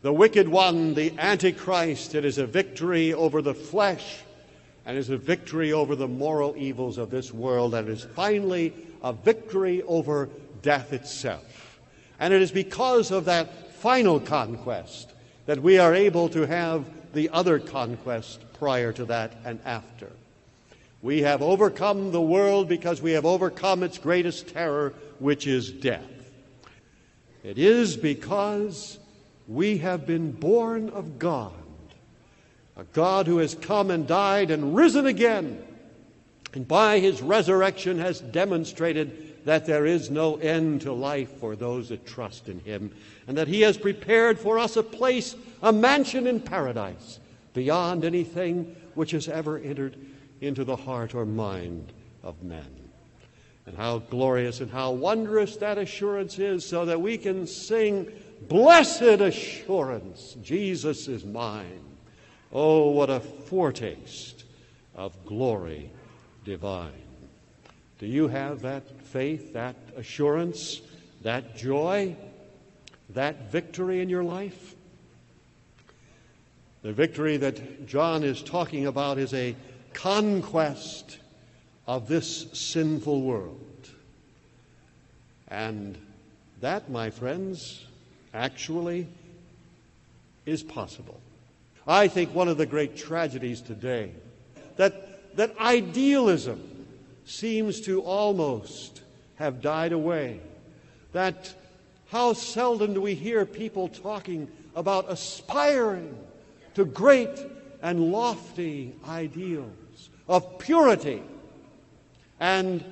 the 0.02 0.14
wicked 0.14 0.48
one, 0.48 0.94
the 0.94 1.14
Antichrist. 1.18 2.14
It 2.14 2.26
is 2.26 2.38
a 2.38 2.46
victory 2.46 3.14
over 3.14 3.42
the 3.42 3.54
flesh, 3.54 4.24
and 4.86 4.98
is 4.98 5.10
a 5.10 5.18
victory 5.18 5.72
over 5.74 5.96
the 5.96 6.08
moral 6.08 6.56
evils 6.58 6.98
of 6.98 7.10
this 7.10 7.34
world, 7.34 7.74
and 7.74 7.88
is 7.88 8.04
finally 8.16 8.74
a 9.02 9.14
victory 9.14 9.82
over 9.84 10.30
death 10.62 10.94
itself. 10.94 11.80
And 12.20 12.34
it 12.34 12.42
is 12.42 12.52
because 12.52 13.12
of 13.12 13.26
that 13.26 13.76
final 13.76 14.20
conquest 14.20 15.12
that 15.46 15.62
we 15.62 15.78
are 15.78 15.94
able 15.94 16.30
to 16.30 16.46
have 16.48 16.86
the 17.14 17.30
other 17.30 17.60
conquest 17.60 18.42
prior 18.60 18.92
to 18.94 19.06
that 19.06 19.34
and 19.46 19.60
after. 19.66 20.10
We 21.02 21.22
have 21.24 21.42
overcome 21.42 22.12
the 22.12 22.22
world 22.22 22.70
because 22.70 23.02
we 23.02 23.12
have 23.12 23.26
overcome 23.26 23.84
its 23.84 23.98
greatest 23.98 24.48
terror, 24.48 24.94
which 25.20 25.48
is 25.48 25.70
death. 25.70 26.02
It 27.44 27.58
is 27.58 27.98
because 27.98 29.00
we 29.48 29.80
have 29.80 30.08
been 30.08 30.32
born 30.32 30.90
of 30.90 31.20
God, 31.20 31.52
a 32.76 32.84
God 32.86 33.28
who 33.28 33.38
has 33.38 33.56
come 33.56 33.92
and 33.92 34.08
died 34.08 34.52
and 34.52 34.76
risen 34.76 35.06
again, 35.06 35.64
and 36.54 36.68
by 36.68 37.00
his 37.00 37.22
resurrection 37.22 38.00
has 38.00 38.20
demonstrated 38.20 39.46
that 39.46 39.66
there 39.66 39.86
is 39.86 40.10
no 40.10 40.36
end 40.38 40.82
to 40.82 40.94
life 40.94 41.32
for 41.40 41.56
those 41.56 41.90
that 41.90 42.06
trust 42.06 42.48
in 42.48 42.60
him, 42.62 42.92
and 43.28 43.38
that 43.38 43.48
he 43.48 43.62
has 43.62 43.78
prepared 43.78 44.40
for 44.40 44.58
us 44.58 44.78
a 44.78 44.84
place, 44.84 45.36
a 45.62 45.72
mansion 45.72 46.28
in 46.28 46.40
paradise, 46.40 47.20
beyond 47.54 48.06
anything 48.06 48.76
which 48.96 49.12
has 49.12 49.28
ever 49.28 49.58
entered 49.58 49.98
into 50.42 50.64
the 50.64 50.76
heart 50.76 51.14
or 51.14 51.26
mind 51.26 51.92
of 52.24 52.42
men. 52.44 52.66
And 53.66 53.78
how 53.78 54.00
glorious 54.00 54.60
and 54.60 54.70
how 54.70 54.92
wondrous 54.92 55.58
that 55.58 55.78
assurance 55.78 56.40
is, 56.40 56.66
so 56.66 56.86
that 56.86 57.02
we 57.02 57.18
can 57.18 57.48
sing, 57.48 58.12
Blessed 58.50 59.22
assurance, 59.22 60.36
Jesus 60.42 61.08
is 61.08 61.24
mine. 61.24 61.83
Oh, 62.56 62.92
what 62.92 63.10
a 63.10 63.20
foretaste 63.20 64.44
of 64.96 65.26
glory 65.26 65.90
divine. 66.46 66.92
Do 67.98 68.06
you 68.06 68.28
have 68.28 68.62
that 68.62 68.84
faith, 69.08 69.54
that 69.54 69.76
assurance, 69.98 70.80
that 71.24 71.58
joy, 71.58 72.16
that 73.10 73.52
victory 73.52 74.02
in 74.02 74.10
your 74.10 74.24
life? 74.24 74.76
The 76.84 76.94
victory 76.94 77.38
that 77.38 77.88
John 77.88 78.24
is 78.24 78.44
talking 78.44 78.86
about 78.86 79.18
is 79.18 79.34
a 79.34 79.56
conquest 79.94 81.18
of 81.88 82.08
this 82.08 82.46
sinful 82.54 83.22
world. 83.22 83.90
And 85.48 85.98
that, 86.62 86.92
my 86.92 87.10
friends, 87.10 87.84
actually 88.34 89.08
is 90.46 90.62
possible. 90.62 91.23
I 91.88 92.08
think 92.08 92.34
one 92.34 92.48
of 92.48 92.58
the 92.58 92.66
great 92.66 92.96
tragedies 92.96 93.62
today 93.62 94.12
that, 94.78 95.36
that 95.36 95.58
idealism 95.60 96.88
seems 97.26 97.82
to 97.82 98.02
almost 98.02 99.02
have 99.36 99.62
died 99.62 99.92
away. 99.92 100.40
That 101.12 101.54
how 102.10 102.34
seldom 102.34 102.94
do 102.94 103.02
we 103.02 103.16
hear 103.16 103.46
people 103.46 103.88
talking 103.88 104.50
about 104.76 105.12
aspiring 105.12 106.18
to 106.76 106.86
great 106.86 107.40
and 107.82 108.12
lofty 108.12 108.96
ideals? 109.08 110.10
of 110.28 110.58
purity 110.60 111.22
and 112.40 112.84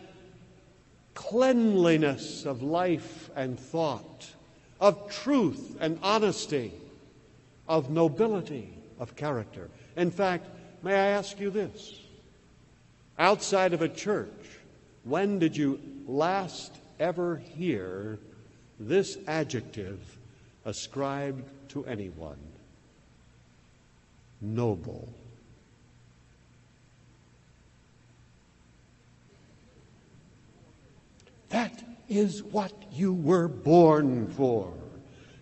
cleanliness 1.14 2.46
of 2.46 2.62
life 2.62 3.30
and 3.36 3.60
thought, 3.60 4.32
of 4.80 5.10
truth 5.12 5.78
and 5.80 6.00
honesty, 6.02 6.74
of 7.68 7.90
nobility, 7.90 8.74
of 9.02 9.16
character. 9.16 9.68
In 9.98 10.12
fact, 10.12 10.48
may 10.84 10.94
I 10.94 11.08
ask 11.08 11.38
you 11.40 11.50
this? 11.50 12.00
Outside 13.20 13.74
of 13.74 13.82
a 13.82 13.90
church, 13.90 14.30
when 15.04 15.40
did 15.40 15.58
you 15.58 15.82
last 16.08 16.72
ever 17.00 17.38
hear 17.38 18.20
this 18.80 19.18
adjective 19.28 20.00
ascribed 20.64 21.44
to 21.70 21.86
anyone? 21.86 22.38
Noble. 24.40 25.10
That 31.50 31.84
is 32.08 32.44
what 32.44 32.72
you 32.94 33.14
were 33.14 33.48
born 33.48 34.28
for. 34.28 34.72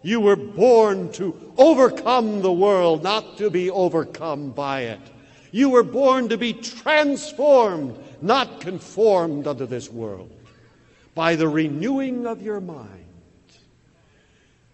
You 0.02 0.22
were 0.22 0.36
born 0.36 1.12
to 1.14 1.54
overcome 1.58 2.42
the 2.42 2.52
world, 2.52 3.04
not 3.04 3.38
to 3.38 3.50
be 3.50 3.70
overcome 3.70 4.52
by 4.52 4.82
it. 4.82 5.00
You 5.52 5.70
were 5.70 5.84
born 5.84 6.30
to 6.30 6.38
be 6.38 6.54
transformed, 6.54 7.98
not 8.22 8.62
conformed 8.62 9.48
unto 9.48 9.66
this 9.66 9.90
world, 9.90 10.32
by 11.16 11.36
the 11.36 11.48
renewing 11.48 12.26
of 12.28 12.42
your 12.42 12.62
mind. 12.62 13.06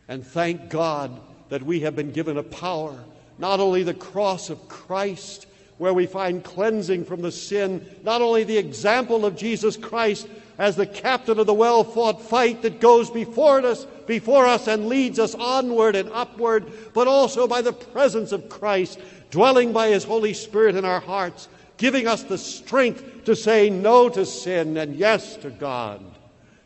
And 0.07 0.25
thank 0.25 0.69
God 0.69 1.19
that 1.49 1.63
we 1.63 1.79
have 1.81 1.95
been 1.95 2.11
given 2.11 2.38
a 2.38 2.43
power, 2.43 2.97
not 3.38 3.59
only 3.59 3.83
the 3.83 3.93
cross 3.93 4.49
of 4.49 4.67
Christ, 4.67 5.47
where 5.77 5.93
we 5.93 6.05
find 6.05 6.43
cleansing 6.43 7.05
from 7.05 7.21
the 7.21 7.31
sin, 7.31 7.85
not 8.03 8.21
only 8.21 8.43
the 8.43 8.57
example 8.57 9.25
of 9.25 9.35
Jesus 9.35 9.75
Christ, 9.75 10.27
as 10.57 10.75
the 10.75 10.87
captain 10.87 11.39
of 11.39 11.45
the 11.45 11.53
well 11.53 11.83
fought 11.83 12.21
fight 12.21 12.61
that 12.61 12.79
goes 12.79 13.09
before 13.09 13.59
us, 13.65 13.85
before 14.07 14.45
us 14.45 14.67
and 14.67 14.87
leads 14.87 15.19
us 15.19 15.35
onward 15.35 15.95
and 15.95 16.09
upward, 16.11 16.71
but 16.93 17.07
also 17.07 17.47
by 17.47 17.61
the 17.61 17.73
presence 17.73 18.31
of 18.31 18.49
Christ 18.49 18.99
dwelling 19.31 19.73
by 19.73 19.89
his 19.89 20.03
Holy 20.03 20.33
Spirit 20.33 20.75
in 20.75 20.85
our 20.85 21.01
hearts, 21.01 21.49
giving 21.77 22.07
us 22.07 22.23
the 22.23 22.37
strength 22.37 23.25
to 23.25 23.35
say 23.35 23.69
no 23.69 24.07
to 24.09 24.25
sin 24.25 24.77
and 24.77 24.95
yes 24.95 25.35
to 25.37 25.49
God, 25.49 26.03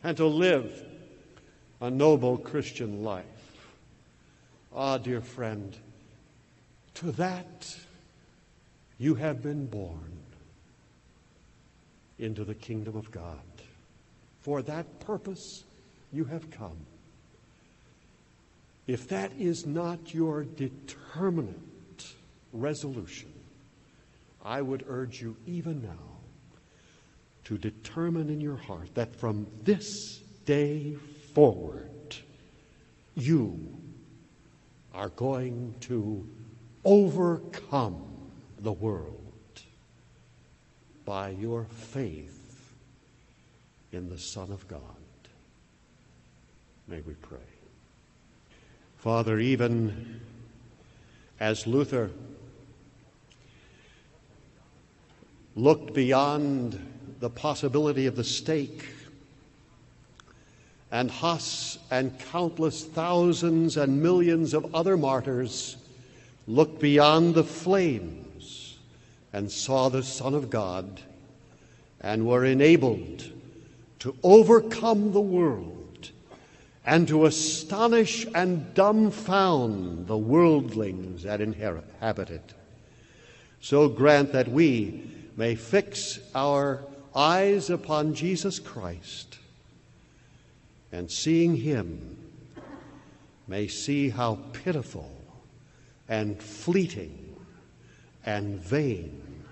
and 0.04 0.16
to 0.16 0.26
live 0.26 0.86
a 1.80 1.90
noble 1.90 2.38
Christian 2.38 3.02
life. 3.02 3.24
Ah, 4.74 4.98
dear 4.98 5.20
friend, 5.20 5.76
to 6.94 7.10
that 7.12 7.76
you 8.98 9.16
have 9.16 9.42
been 9.42 9.66
born 9.66 10.12
into 12.18 12.44
the 12.44 12.54
kingdom 12.54 12.96
of 12.96 13.10
God. 13.10 13.49
For 14.42 14.62
that 14.62 15.00
purpose 15.00 15.64
you 16.12 16.24
have 16.24 16.50
come. 16.50 16.86
If 18.86 19.08
that 19.08 19.32
is 19.38 19.66
not 19.66 20.14
your 20.14 20.44
determinate 20.44 21.54
resolution, 22.52 23.32
I 24.44 24.62
would 24.62 24.84
urge 24.88 25.20
you 25.20 25.36
even 25.46 25.82
now 25.82 26.10
to 27.44 27.58
determine 27.58 28.28
in 28.30 28.40
your 28.40 28.56
heart 28.56 28.94
that 28.94 29.14
from 29.14 29.46
this 29.62 30.18
day 30.44 30.96
forward, 31.34 32.16
you 33.14 33.76
are 34.94 35.10
going 35.10 35.74
to 35.80 36.26
overcome 36.84 38.02
the 38.58 38.72
world 38.72 39.16
by 41.04 41.30
your 41.30 41.64
faith 41.64 42.39
in 43.92 44.08
the 44.08 44.18
Son 44.18 44.50
of 44.52 44.66
God. 44.68 44.82
May 46.86 47.00
we 47.00 47.14
pray. 47.14 47.38
Father, 48.98 49.38
even 49.38 50.20
as 51.38 51.66
Luther 51.66 52.10
looked 55.56 55.94
beyond 55.94 56.78
the 57.20 57.30
possibility 57.30 58.06
of 58.06 58.16
the 58.16 58.24
stake, 58.24 58.86
and 60.90 61.10
Huss 61.10 61.78
and 61.90 62.18
countless 62.18 62.84
thousands 62.84 63.76
and 63.76 64.02
millions 64.02 64.54
of 64.54 64.74
other 64.74 64.96
martyrs 64.96 65.76
looked 66.48 66.80
beyond 66.80 67.34
the 67.34 67.44
flames 67.44 68.76
and 69.32 69.50
saw 69.50 69.88
the 69.88 70.02
Son 70.02 70.34
of 70.34 70.50
God 70.50 71.00
and 72.00 72.26
were 72.26 72.44
enabled 72.44 73.24
to 74.00 74.16
overcome 74.22 75.12
the 75.12 75.20
world 75.20 76.10
and 76.84 77.06
to 77.08 77.26
astonish 77.26 78.26
and 78.34 78.74
dumbfound 78.74 80.06
the 80.06 80.16
worldlings 80.16 81.22
that 81.22 81.40
inhabit 81.40 82.30
it. 82.30 82.54
So 83.60 83.88
grant 83.88 84.32
that 84.32 84.48
we 84.48 85.10
may 85.36 85.54
fix 85.54 86.18
our 86.34 86.82
eyes 87.14 87.70
upon 87.70 88.14
Jesus 88.14 88.58
Christ 88.58 89.38
and 90.92 91.10
seeing 91.10 91.56
him 91.56 92.16
may 93.46 93.68
see 93.68 94.08
how 94.08 94.38
pitiful 94.52 95.10
and 96.08 96.42
fleeting 96.42 97.36
and 98.24 98.58
vain 98.60 99.44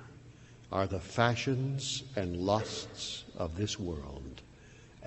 are 0.70 0.86
the 0.86 1.00
fashions 1.00 2.02
and 2.16 2.36
lusts 2.36 3.24
of 3.36 3.56
this 3.56 3.78
world, 3.78 4.22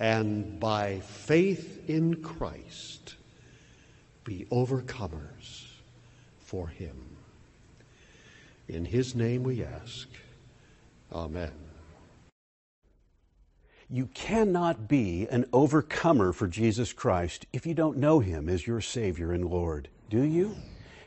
and 0.02 0.58
by 0.58 0.98
faith 0.98 1.88
in 1.88 2.16
Christ 2.16 3.14
be 4.24 4.46
overcomers 4.50 5.68
for 6.40 6.66
him. 6.66 7.16
In 8.68 8.84
his 8.84 9.14
name 9.14 9.44
we 9.44 9.62
ask. 9.62 10.08
Amen. 11.12 11.52
You 13.88 14.06
cannot 14.06 14.88
be 14.88 15.28
an 15.30 15.44
overcomer 15.52 16.32
for 16.32 16.48
Jesus 16.48 16.92
Christ 16.92 17.46
if 17.52 17.64
you 17.64 17.72
don't 17.72 17.98
know 17.98 18.18
him 18.18 18.48
as 18.48 18.66
your 18.66 18.80
Savior 18.80 19.30
and 19.30 19.44
Lord, 19.44 19.88
do 20.10 20.22
you? 20.22 20.56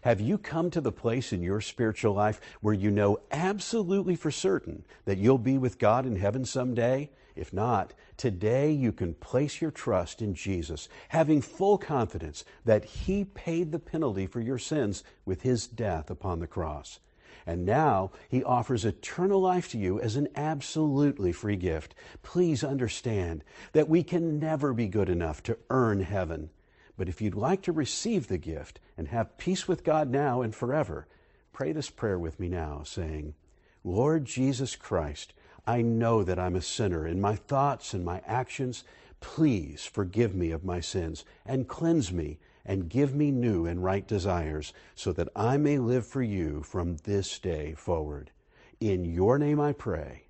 Have 0.03 0.21
you 0.21 0.37
come 0.37 0.71
to 0.71 0.79
the 0.79 0.93
place 0.93 1.33
in 1.33 1.41
your 1.41 1.59
spiritual 1.59 2.13
life 2.13 2.39
where 2.61 2.73
you 2.73 2.91
know 2.91 3.19
absolutely 3.29 4.15
for 4.15 4.31
certain 4.31 4.85
that 5.03 5.17
you'll 5.17 5.37
be 5.37 5.57
with 5.57 5.79
God 5.79 6.05
in 6.05 6.15
heaven 6.15 6.45
someday? 6.45 7.09
If 7.35 7.51
not, 7.51 7.93
today 8.15 8.71
you 8.71 8.91
can 8.91 9.13
place 9.13 9.61
your 9.61 9.71
trust 9.71 10.21
in 10.21 10.35
Jesus, 10.35 10.87
having 11.09 11.41
full 11.41 11.77
confidence 11.77 12.45
that 12.63 12.85
He 12.85 13.25
paid 13.25 13.71
the 13.71 13.79
penalty 13.79 14.25
for 14.25 14.39
your 14.39 14.57
sins 14.57 15.03
with 15.25 15.41
His 15.41 15.67
death 15.67 16.09
upon 16.09 16.39
the 16.39 16.47
cross. 16.47 16.99
And 17.45 17.65
now 17.65 18.11
He 18.29 18.43
offers 18.43 18.85
eternal 18.85 19.41
life 19.41 19.69
to 19.71 19.77
you 19.77 19.99
as 19.99 20.15
an 20.15 20.29
absolutely 20.35 21.31
free 21.31 21.57
gift. 21.57 21.93
Please 22.23 22.63
understand 22.63 23.43
that 23.73 23.89
we 23.89 24.01
can 24.01 24.39
never 24.39 24.73
be 24.73 24.87
good 24.87 25.09
enough 25.09 25.43
to 25.43 25.57
earn 25.69 26.01
heaven. 26.01 26.49
But 26.97 27.09
if 27.09 27.21
you'd 27.21 27.35
like 27.35 27.61
to 27.63 27.73
receive 27.73 28.27
the 28.27 28.37
gift 28.37 28.79
and 28.97 29.09
have 29.09 29.37
peace 29.37 29.67
with 29.67 29.83
God 29.83 30.09
now 30.09 30.41
and 30.41 30.55
forever, 30.55 31.07
pray 31.51 31.73
this 31.73 31.89
prayer 31.89 32.17
with 32.17 32.39
me 32.39 32.47
now, 32.47 32.83
saying, 32.83 33.35
Lord 33.83 34.25
Jesus 34.25 34.75
Christ, 34.75 35.33
I 35.67 35.81
know 35.81 36.23
that 36.23 36.39
I'm 36.39 36.55
a 36.55 36.61
sinner 36.61 37.07
in 37.07 37.19
my 37.19 37.35
thoughts 37.35 37.93
and 37.93 38.05
my 38.05 38.21
actions. 38.27 38.83
Please 39.19 39.85
forgive 39.85 40.35
me 40.35 40.51
of 40.51 40.63
my 40.63 40.79
sins 40.79 41.25
and 41.45 41.67
cleanse 41.67 42.11
me 42.11 42.37
and 42.65 42.89
give 42.89 43.15
me 43.15 43.31
new 43.31 43.65
and 43.65 43.83
right 43.83 44.07
desires 44.07 44.73
so 44.95 45.11
that 45.13 45.29
I 45.35 45.57
may 45.57 45.77
live 45.77 46.05
for 46.05 46.21
you 46.21 46.63
from 46.63 46.97
this 46.97 47.39
day 47.39 47.73
forward. 47.73 48.31
In 48.79 49.05
your 49.05 49.39
name 49.39 49.59
I 49.59 49.73
pray. 49.73 50.23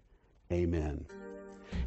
Amen. 0.51 1.05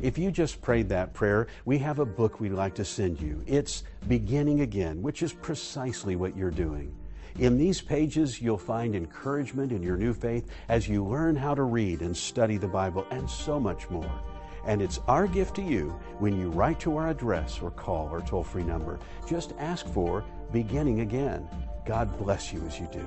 If 0.00 0.18
you 0.18 0.30
just 0.30 0.60
prayed 0.60 0.88
that 0.90 1.14
prayer, 1.14 1.46
we 1.64 1.78
have 1.78 1.98
a 1.98 2.06
book 2.06 2.40
we'd 2.40 2.52
like 2.52 2.74
to 2.74 2.84
send 2.84 3.20
you. 3.20 3.42
It's 3.46 3.84
Beginning 4.08 4.60
Again, 4.60 5.00
which 5.02 5.22
is 5.22 5.32
precisely 5.32 6.16
what 6.16 6.36
you're 6.36 6.50
doing. 6.50 6.94
In 7.38 7.56
these 7.56 7.80
pages, 7.80 8.40
you'll 8.40 8.58
find 8.58 8.94
encouragement 8.94 9.72
in 9.72 9.82
your 9.82 9.96
new 9.96 10.12
faith 10.12 10.50
as 10.68 10.88
you 10.88 11.04
learn 11.04 11.36
how 11.36 11.54
to 11.54 11.62
read 11.62 12.00
and 12.00 12.16
study 12.16 12.56
the 12.56 12.68
Bible 12.68 13.06
and 13.10 13.28
so 13.28 13.60
much 13.60 13.88
more. 13.90 14.20
And 14.66 14.82
it's 14.82 15.00
our 15.08 15.26
gift 15.26 15.56
to 15.56 15.62
you 15.62 15.90
when 16.18 16.38
you 16.38 16.50
write 16.50 16.80
to 16.80 16.96
our 16.96 17.08
address 17.08 17.60
or 17.62 17.70
call 17.70 18.08
our 18.08 18.20
toll 18.20 18.42
free 18.42 18.64
number. 18.64 18.98
Just 19.26 19.54
ask 19.58 19.86
for 19.86 20.24
Beginning 20.52 21.00
Again. 21.00 21.48
God 21.86 22.18
bless 22.18 22.52
you 22.52 22.62
as 22.66 22.78
you 22.78 22.88
do. 22.92 23.06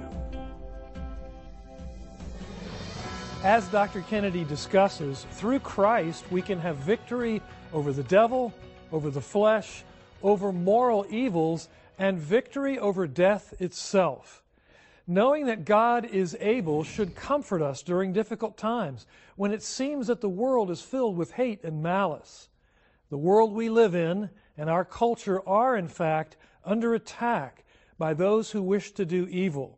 As 3.44 3.68
Dr. 3.70 4.02
Kennedy 4.02 4.44
discusses, 4.44 5.26
through 5.32 5.60
Christ 5.60 6.24
we 6.32 6.42
can 6.42 6.60
have 6.60 6.78
victory 6.78 7.42
over 7.74 7.92
the 7.92 8.04
devil, 8.04 8.54
over 8.92 9.10
the 9.10 9.22
flesh, 9.22 9.84
over 10.24 10.52
moral 10.52 11.06
evils, 11.10 11.68
and 12.02 12.18
victory 12.18 12.80
over 12.80 13.06
death 13.06 13.54
itself. 13.62 14.42
Knowing 15.06 15.46
that 15.46 15.66
God 15.66 16.04
is 16.04 16.36
able 16.40 16.84
should 16.84 17.16
comfort 17.16 17.62
us 17.62 17.84
during 17.84 18.12
difficult 18.12 18.58
times 18.58 19.06
when 19.36 19.52
it 19.52 19.62
seems 19.62 20.08
that 20.08 20.20
the 20.20 20.28
world 20.28 20.72
is 20.72 20.82
filled 20.82 21.16
with 21.16 21.34
hate 21.34 21.64
and 21.64 21.84
malice. 21.84 22.50
The 23.12 23.20
world 23.20 23.54
we 23.54 23.70
live 23.70 23.94
in 23.94 24.32
and 24.58 24.68
our 24.68 24.84
culture 24.84 25.48
are, 25.48 25.78
in 25.78 25.88
fact, 25.88 26.38
under 26.66 26.96
attack 26.96 27.66
by 28.00 28.16
those 28.16 28.50
who 28.50 28.64
wish 28.64 28.94
to 28.94 29.06
do 29.06 29.28
evil. 29.30 29.78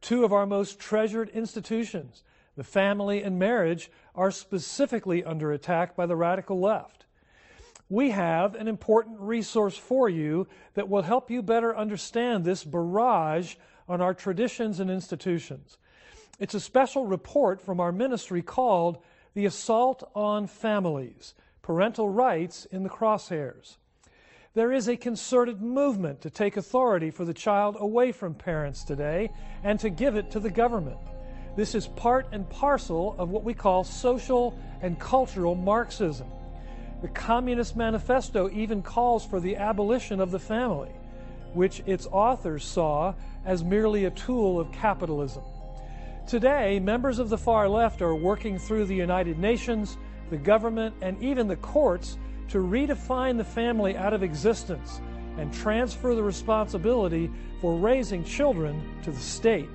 Two 0.00 0.24
of 0.24 0.32
our 0.32 0.46
most 0.46 0.80
treasured 0.80 1.28
institutions, 1.28 2.24
the 2.56 2.64
family 2.64 3.22
and 3.22 3.38
marriage, 3.38 3.88
are 4.16 4.32
specifically 4.32 5.22
under 5.22 5.52
attack 5.52 5.94
by 5.94 6.06
the 6.06 6.16
radical 6.16 6.58
left. 6.58 7.04
We 7.92 8.08
have 8.12 8.54
an 8.54 8.68
important 8.68 9.20
resource 9.20 9.76
for 9.76 10.08
you 10.08 10.48
that 10.72 10.88
will 10.88 11.02
help 11.02 11.30
you 11.30 11.42
better 11.42 11.76
understand 11.76 12.42
this 12.42 12.64
barrage 12.64 13.56
on 13.86 14.00
our 14.00 14.14
traditions 14.14 14.80
and 14.80 14.90
institutions. 14.90 15.76
It's 16.38 16.54
a 16.54 16.60
special 16.60 17.04
report 17.04 17.60
from 17.60 17.80
our 17.80 17.92
ministry 17.92 18.40
called 18.40 18.96
The 19.34 19.44
Assault 19.44 20.10
on 20.14 20.46
Families 20.46 21.34
Parental 21.60 22.08
Rights 22.08 22.64
in 22.64 22.82
the 22.82 22.88
Crosshairs. 22.88 23.76
There 24.54 24.72
is 24.72 24.88
a 24.88 24.96
concerted 24.96 25.60
movement 25.60 26.22
to 26.22 26.30
take 26.30 26.56
authority 26.56 27.10
for 27.10 27.26
the 27.26 27.34
child 27.34 27.76
away 27.78 28.10
from 28.10 28.32
parents 28.32 28.84
today 28.84 29.28
and 29.62 29.78
to 29.80 29.90
give 29.90 30.16
it 30.16 30.30
to 30.30 30.40
the 30.40 30.50
government. 30.50 30.96
This 31.56 31.74
is 31.74 31.88
part 31.88 32.26
and 32.32 32.48
parcel 32.48 33.14
of 33.18 33.28
what 33.28 33.44
we 33.44 33.52
call 33.52 33.84
social 33.84 34.58
and 34.80 34.98
cultural 34.98 35.54
Marxism. 35.54 36.28
The 37.02 37.08
Communist 37.08 37.74
Manifesto 37.76 38.48
even 38.50 38.80
calls 38.80 39.26
for 39.26 39.40
the 39.40 39.56
abolition 39.56 40.20
of 40.20 40.30
the 40.30 40.38
family, 40.38 40.92
which 41.52 41.82
its 41.84 42.06
authors 42.06 42.64
saw 42.64 43.14
as 43.44 43.64
merely 43.64 44.04
a 44.04 44.10
tool 44.10 44.60
of 44.60 44.70
capitalism. 44.70 45.42
Today, 46.28 46.78
members 46.78 47.18
of 47.18 47.28
the 47.28 47.36
far 47.36 47.68
left 47.68 48.02
are 48.02 48.14
working 48.14 48.56
through 48.56 48.84
the 48.84 48.94
United 48.94 49.36
Nations, 49.36 49.98
the 50.30 50.36
government, 50.36 50.94
and 51.02 51.20
even 51.20 51.48
the 51.48 51.56
courts 51.56 52.18
to 52.50 52.58
redefine 52.58 53.36
the 53.36 53.44
family 53.44 53.96
out 53.96 54.12
of 54.12 54.22
existence 54.22 55.00
and 55.38 55.52
transfer 55.52 56.14
the 56.14 56.22
responsibility 56.22 57.28
for 57.60 57.74
raising 57.74 58.22
children 58.22 58.80
to 59.02 59.10
the 59.10 59.20
state. 59.20 59.68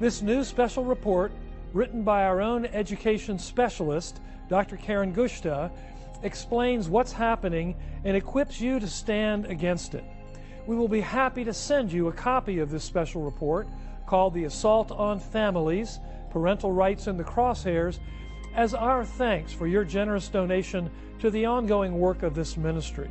This 0.00 0.20
new 0.20 0.44
special 0.44 0.84
report, 0.84 1.32
written 1.72 2.02
by 2.02 2.24
our 2.24 2.42
own 2.42 2.66
education 2.66 3.38
specialist, 3.38 4.20
Dr. 4.50 4.76
Karen 4.76 5.14
Gushta, 5.14 5.70
explains 6.22 6.88
what's 6.88 7.12
happening 7.12 7.76
and 8.04 8.16
equips 8.16 8.60
you 8.60 8.80
to 8.80 8.86
stand 8.86 9.46
against 9.46 9.94
it. 9.94 10.04
We 10.66 10.76
will 10.76 10.88
be 10.88 11.00
happy 11.00 11.44
to 11.44 11.52
send 11.52 11.92
you 11.92 12.08
a 12.08 12.12
copy 12.12 12.60
of 12.60 12.70
this 12.70 12.84
special 12.84 13.22
report 13.22 13.68
called 14.06 14.32
The 14.34 14.44
Assault 14.44 14.92
on 14.92 15.18
Families 15.18 15.98
Parental 16.30 16.70
Rights 16.72 17.08
in 17.08 17.16
the 17.16 17.24
Crosshairs 17.24 17.98
as 18.54 18.74
our 18.74 19.02
thanks 19.04 19.52
for 19.52 19.66
your 19.66 19.82
generous 19.84 20.28
donation 20.28 20.88
to 21.18 21.30
the 21.30 21.46
ongoing 21.46 21.98
work 21.98 22.22
of 22.22 22.34
this 22.34 22.56
ministry. 22.56 23.10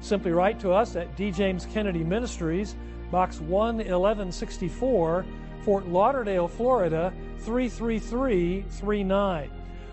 Simply 0.00 0.32
write 0.32 0.60
to 0.60 0.72
us 0.72 0.96
at 0.96 1.16
D. 1.16 1.30
James 1.30 1.66
Kennedy 1.66 2.02
Ministries, 2.02 2.74
Box 3.10 3.38
11164, 3.38 5.24
Fort 5.62 5.88
Lauderdale, 5.88 6.48
Florida 6.48 7.12
33339, 7.40 9.50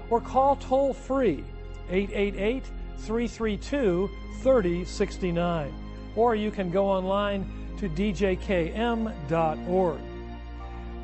or 0.09 0.21
call 0.21 0.55
toll 0.55 0.93
free 0.93 1.43
888 1.89 2.63
332 2.97 4.09
3069. 4.41 5.73
Or 6.15 6.35
you 6.35 6.51
can 6.51 6.71
go 6.71 6.89
online 6.89 7.49
to 7.77 7.89
djkm.org. 7.89 9.99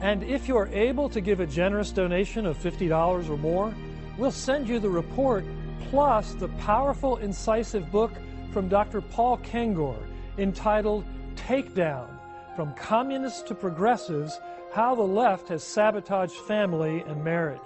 And 0.01 0.23
if 0.23 0.47
you're 0.47 0.69
able 0.73 1.09
to 1.09 1.21
give 1.21 1.39
a 1.39 1.47
generous 1.47 1.91
donation 1.91 2.45
of 2.45 2.57
$50 2.57 3.29
or 3.29 3.37
more, 3.37 3.73
we'll 4.17 4.31
send 4.31 4.67
you 4.67 4.79
the 4.79 4.89
report 4.89 5.45
plus 5.89 6.33
the 6.33 6.49
powerful, 6.49 7.17
incisive 7.17 7.91
book 7.91 8.11
from 8.51 8.67
Dr. 8.67 9.01
Paul 9.01 9.37
Kengor 9.37 9.97
entitled 10.37 11.05
Takedown 11.35 12.07
From 12.55 12.73
Communists 12.75 13.43
to 13.43 13.55
Progressives 13.55 14.39
How 14.73 14.95
the 14.95 15.03
Left 15.03 15.47
Has 15.49 15.63
Sabotaged 15.63 16.35
Family 16.47 17.03
and 17.07 17.23
Marriage. 17.23 17.59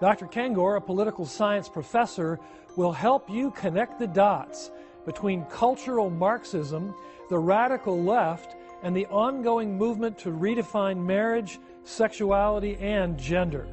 Dr. 0.00 0.26
Kengor, 0.26 0.76
a 0.76 0.80
political 0.80 1.24
science 1.24 1.68
professor, 1.68 2.40
will 2.76 2.92
help 2.92 3.30
you 3.30 3.50
connect 3.52 3.98
the 3.98 4.06
dots 4.06 4.70
between 5.04 5.44
cultural 5.46 6.10
Marxism, 6.10 6.94
the 7.30 7.38
radical 7.38 8.02
left, 8.02 8.56
and 8.82 8.94
the 8.94 9.06
ongoing 9.06 9.78
movement 9.78 10.18
to 10.18 10.30
redefine 10.30 10.98
marriage, 10.98 11.58
sexuality, 11.84 12.76
and 12.76 13.18
gender. 13.18 13.66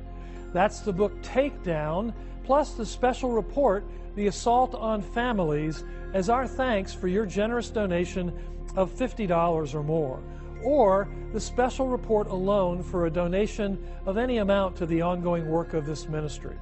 That's 0.53 0.81
the 0.81 0.93
book 0.93 1.21
Takedown, 1.21 2.13
plus 2.43 2.73
the 2.73 2.85
special 2.85 3.31
report, 3.31 3.85
The 4.15 4.27
Assault 4.27 4.75
on 4.75 5.01
Families, 5.01 5.83
as 6.13 6.29
our 6.29 6.47
thanks 6.47 6.93
for 6.93 7.07
your 7.07 7.25
generous 7.25 7.69
donation 7.69 8.33
of 8.75 8.91
$50 8.91 9.73
or 9.73 9.83
more, 9.83 10.21
or 10.63 11.07
the 11.33 11.39
special 11.39 11.87
report 11.87 12.27
alone 12.27 12.83
for 12.83 13.05
a 13.05 13.09
donation 13.09 13.83
of 14.05 14.17
any 14.17 14.37
amount 14.37 14.75
to 14.77 14.85
the 14.85 15.01
ongoing 15.01 15.49
work 15.49 15.73
of 15.73 15.85
this 15.85 16.07
ministry. 16.07 16.55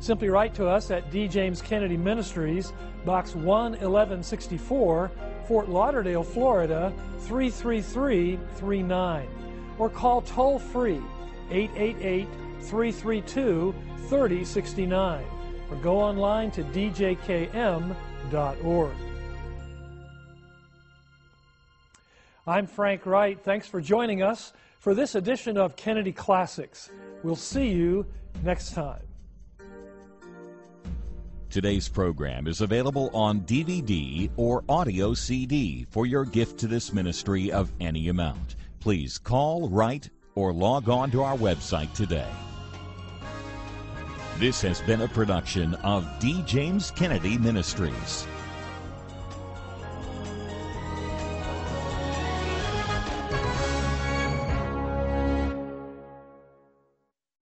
Simply 0.00 0.28
write 0.28 0.54
to 0.56 0.66
us 0.66 0.90
at 0.90 1.10
D. 1.10 1.28
James 1.28 1.62
Kennedy 1.62 1.96
Ministries, 1.96 2.72
Box 3.04 3.34
11164, 3.34 5.10
Fort 5.46 5.68
Lauderdale, 5.68 6.22
Florida 6.22 6.92
33339, 7.20 9.28
or 9.78 9.88
call 9.88 10.20
toll 10.22 10.58
free 10.58 11.00
888 11.50 12.28
332 12.60 13.74
3069, 14.08 15.24
or 15.70 15.76
go 15.76 15.98
online 15.98 16.50
to 16.50 16.62
djkm.org. 16.64 17.94
I'm 22.46 22.66
Frank 22.66 23.06
Wright. 23.06 23.42
Thanks 23.42 23.66
for 23.66 23.80
joining 23.80 24.22
us 24.22 24.52
for 24.78 24.94
this 24.94 25.14
edition 25.14 25.56
of 25.56 25.76
Kennedy 25.76 26.12
Classics. 26.12 26.90
We'll 27.22 27.36
see 27.36 27.68
you 27.68 28.04
next 28.42 28.74
time. 28.74 29.00
Today's 31.48 31.88
program 31.88 32.46
is 32.46 32.60
available 32.60 33.10
on 33.14 33.42
DVD 33.42 34.28
or 34.36 34.62
audio 34.68 35.14
CD 35.14 35.86
for 35.88 36.04
your 36.04 36.26
gift 36.26 36.58
to 36.58 36.66
this 36.66 36.92
ministry 36.92 37.50
of 37.50 37.72
any 37.80 38.08
amount. 38.08 38.56
Please 38.78 39.16
call, 39.16 39.70
write, 39.70 40.10
or 40.34 40.52
log 40.52 40.90
on 40.90 41.10
to 41.12 41.22
our 41.22 41.36
website 41.38 41.94
today. 41.94 42.28
This 44.38 44.60
has 44.60 44.82
been 44.82 45.02
a 45.02 45.08
production 45.08 45.76
of 45.76 46.06
D. 46.18 46.42
James 46.44 46.90
Kennedy 46.90 47.38
Ministries. 47.38 48.26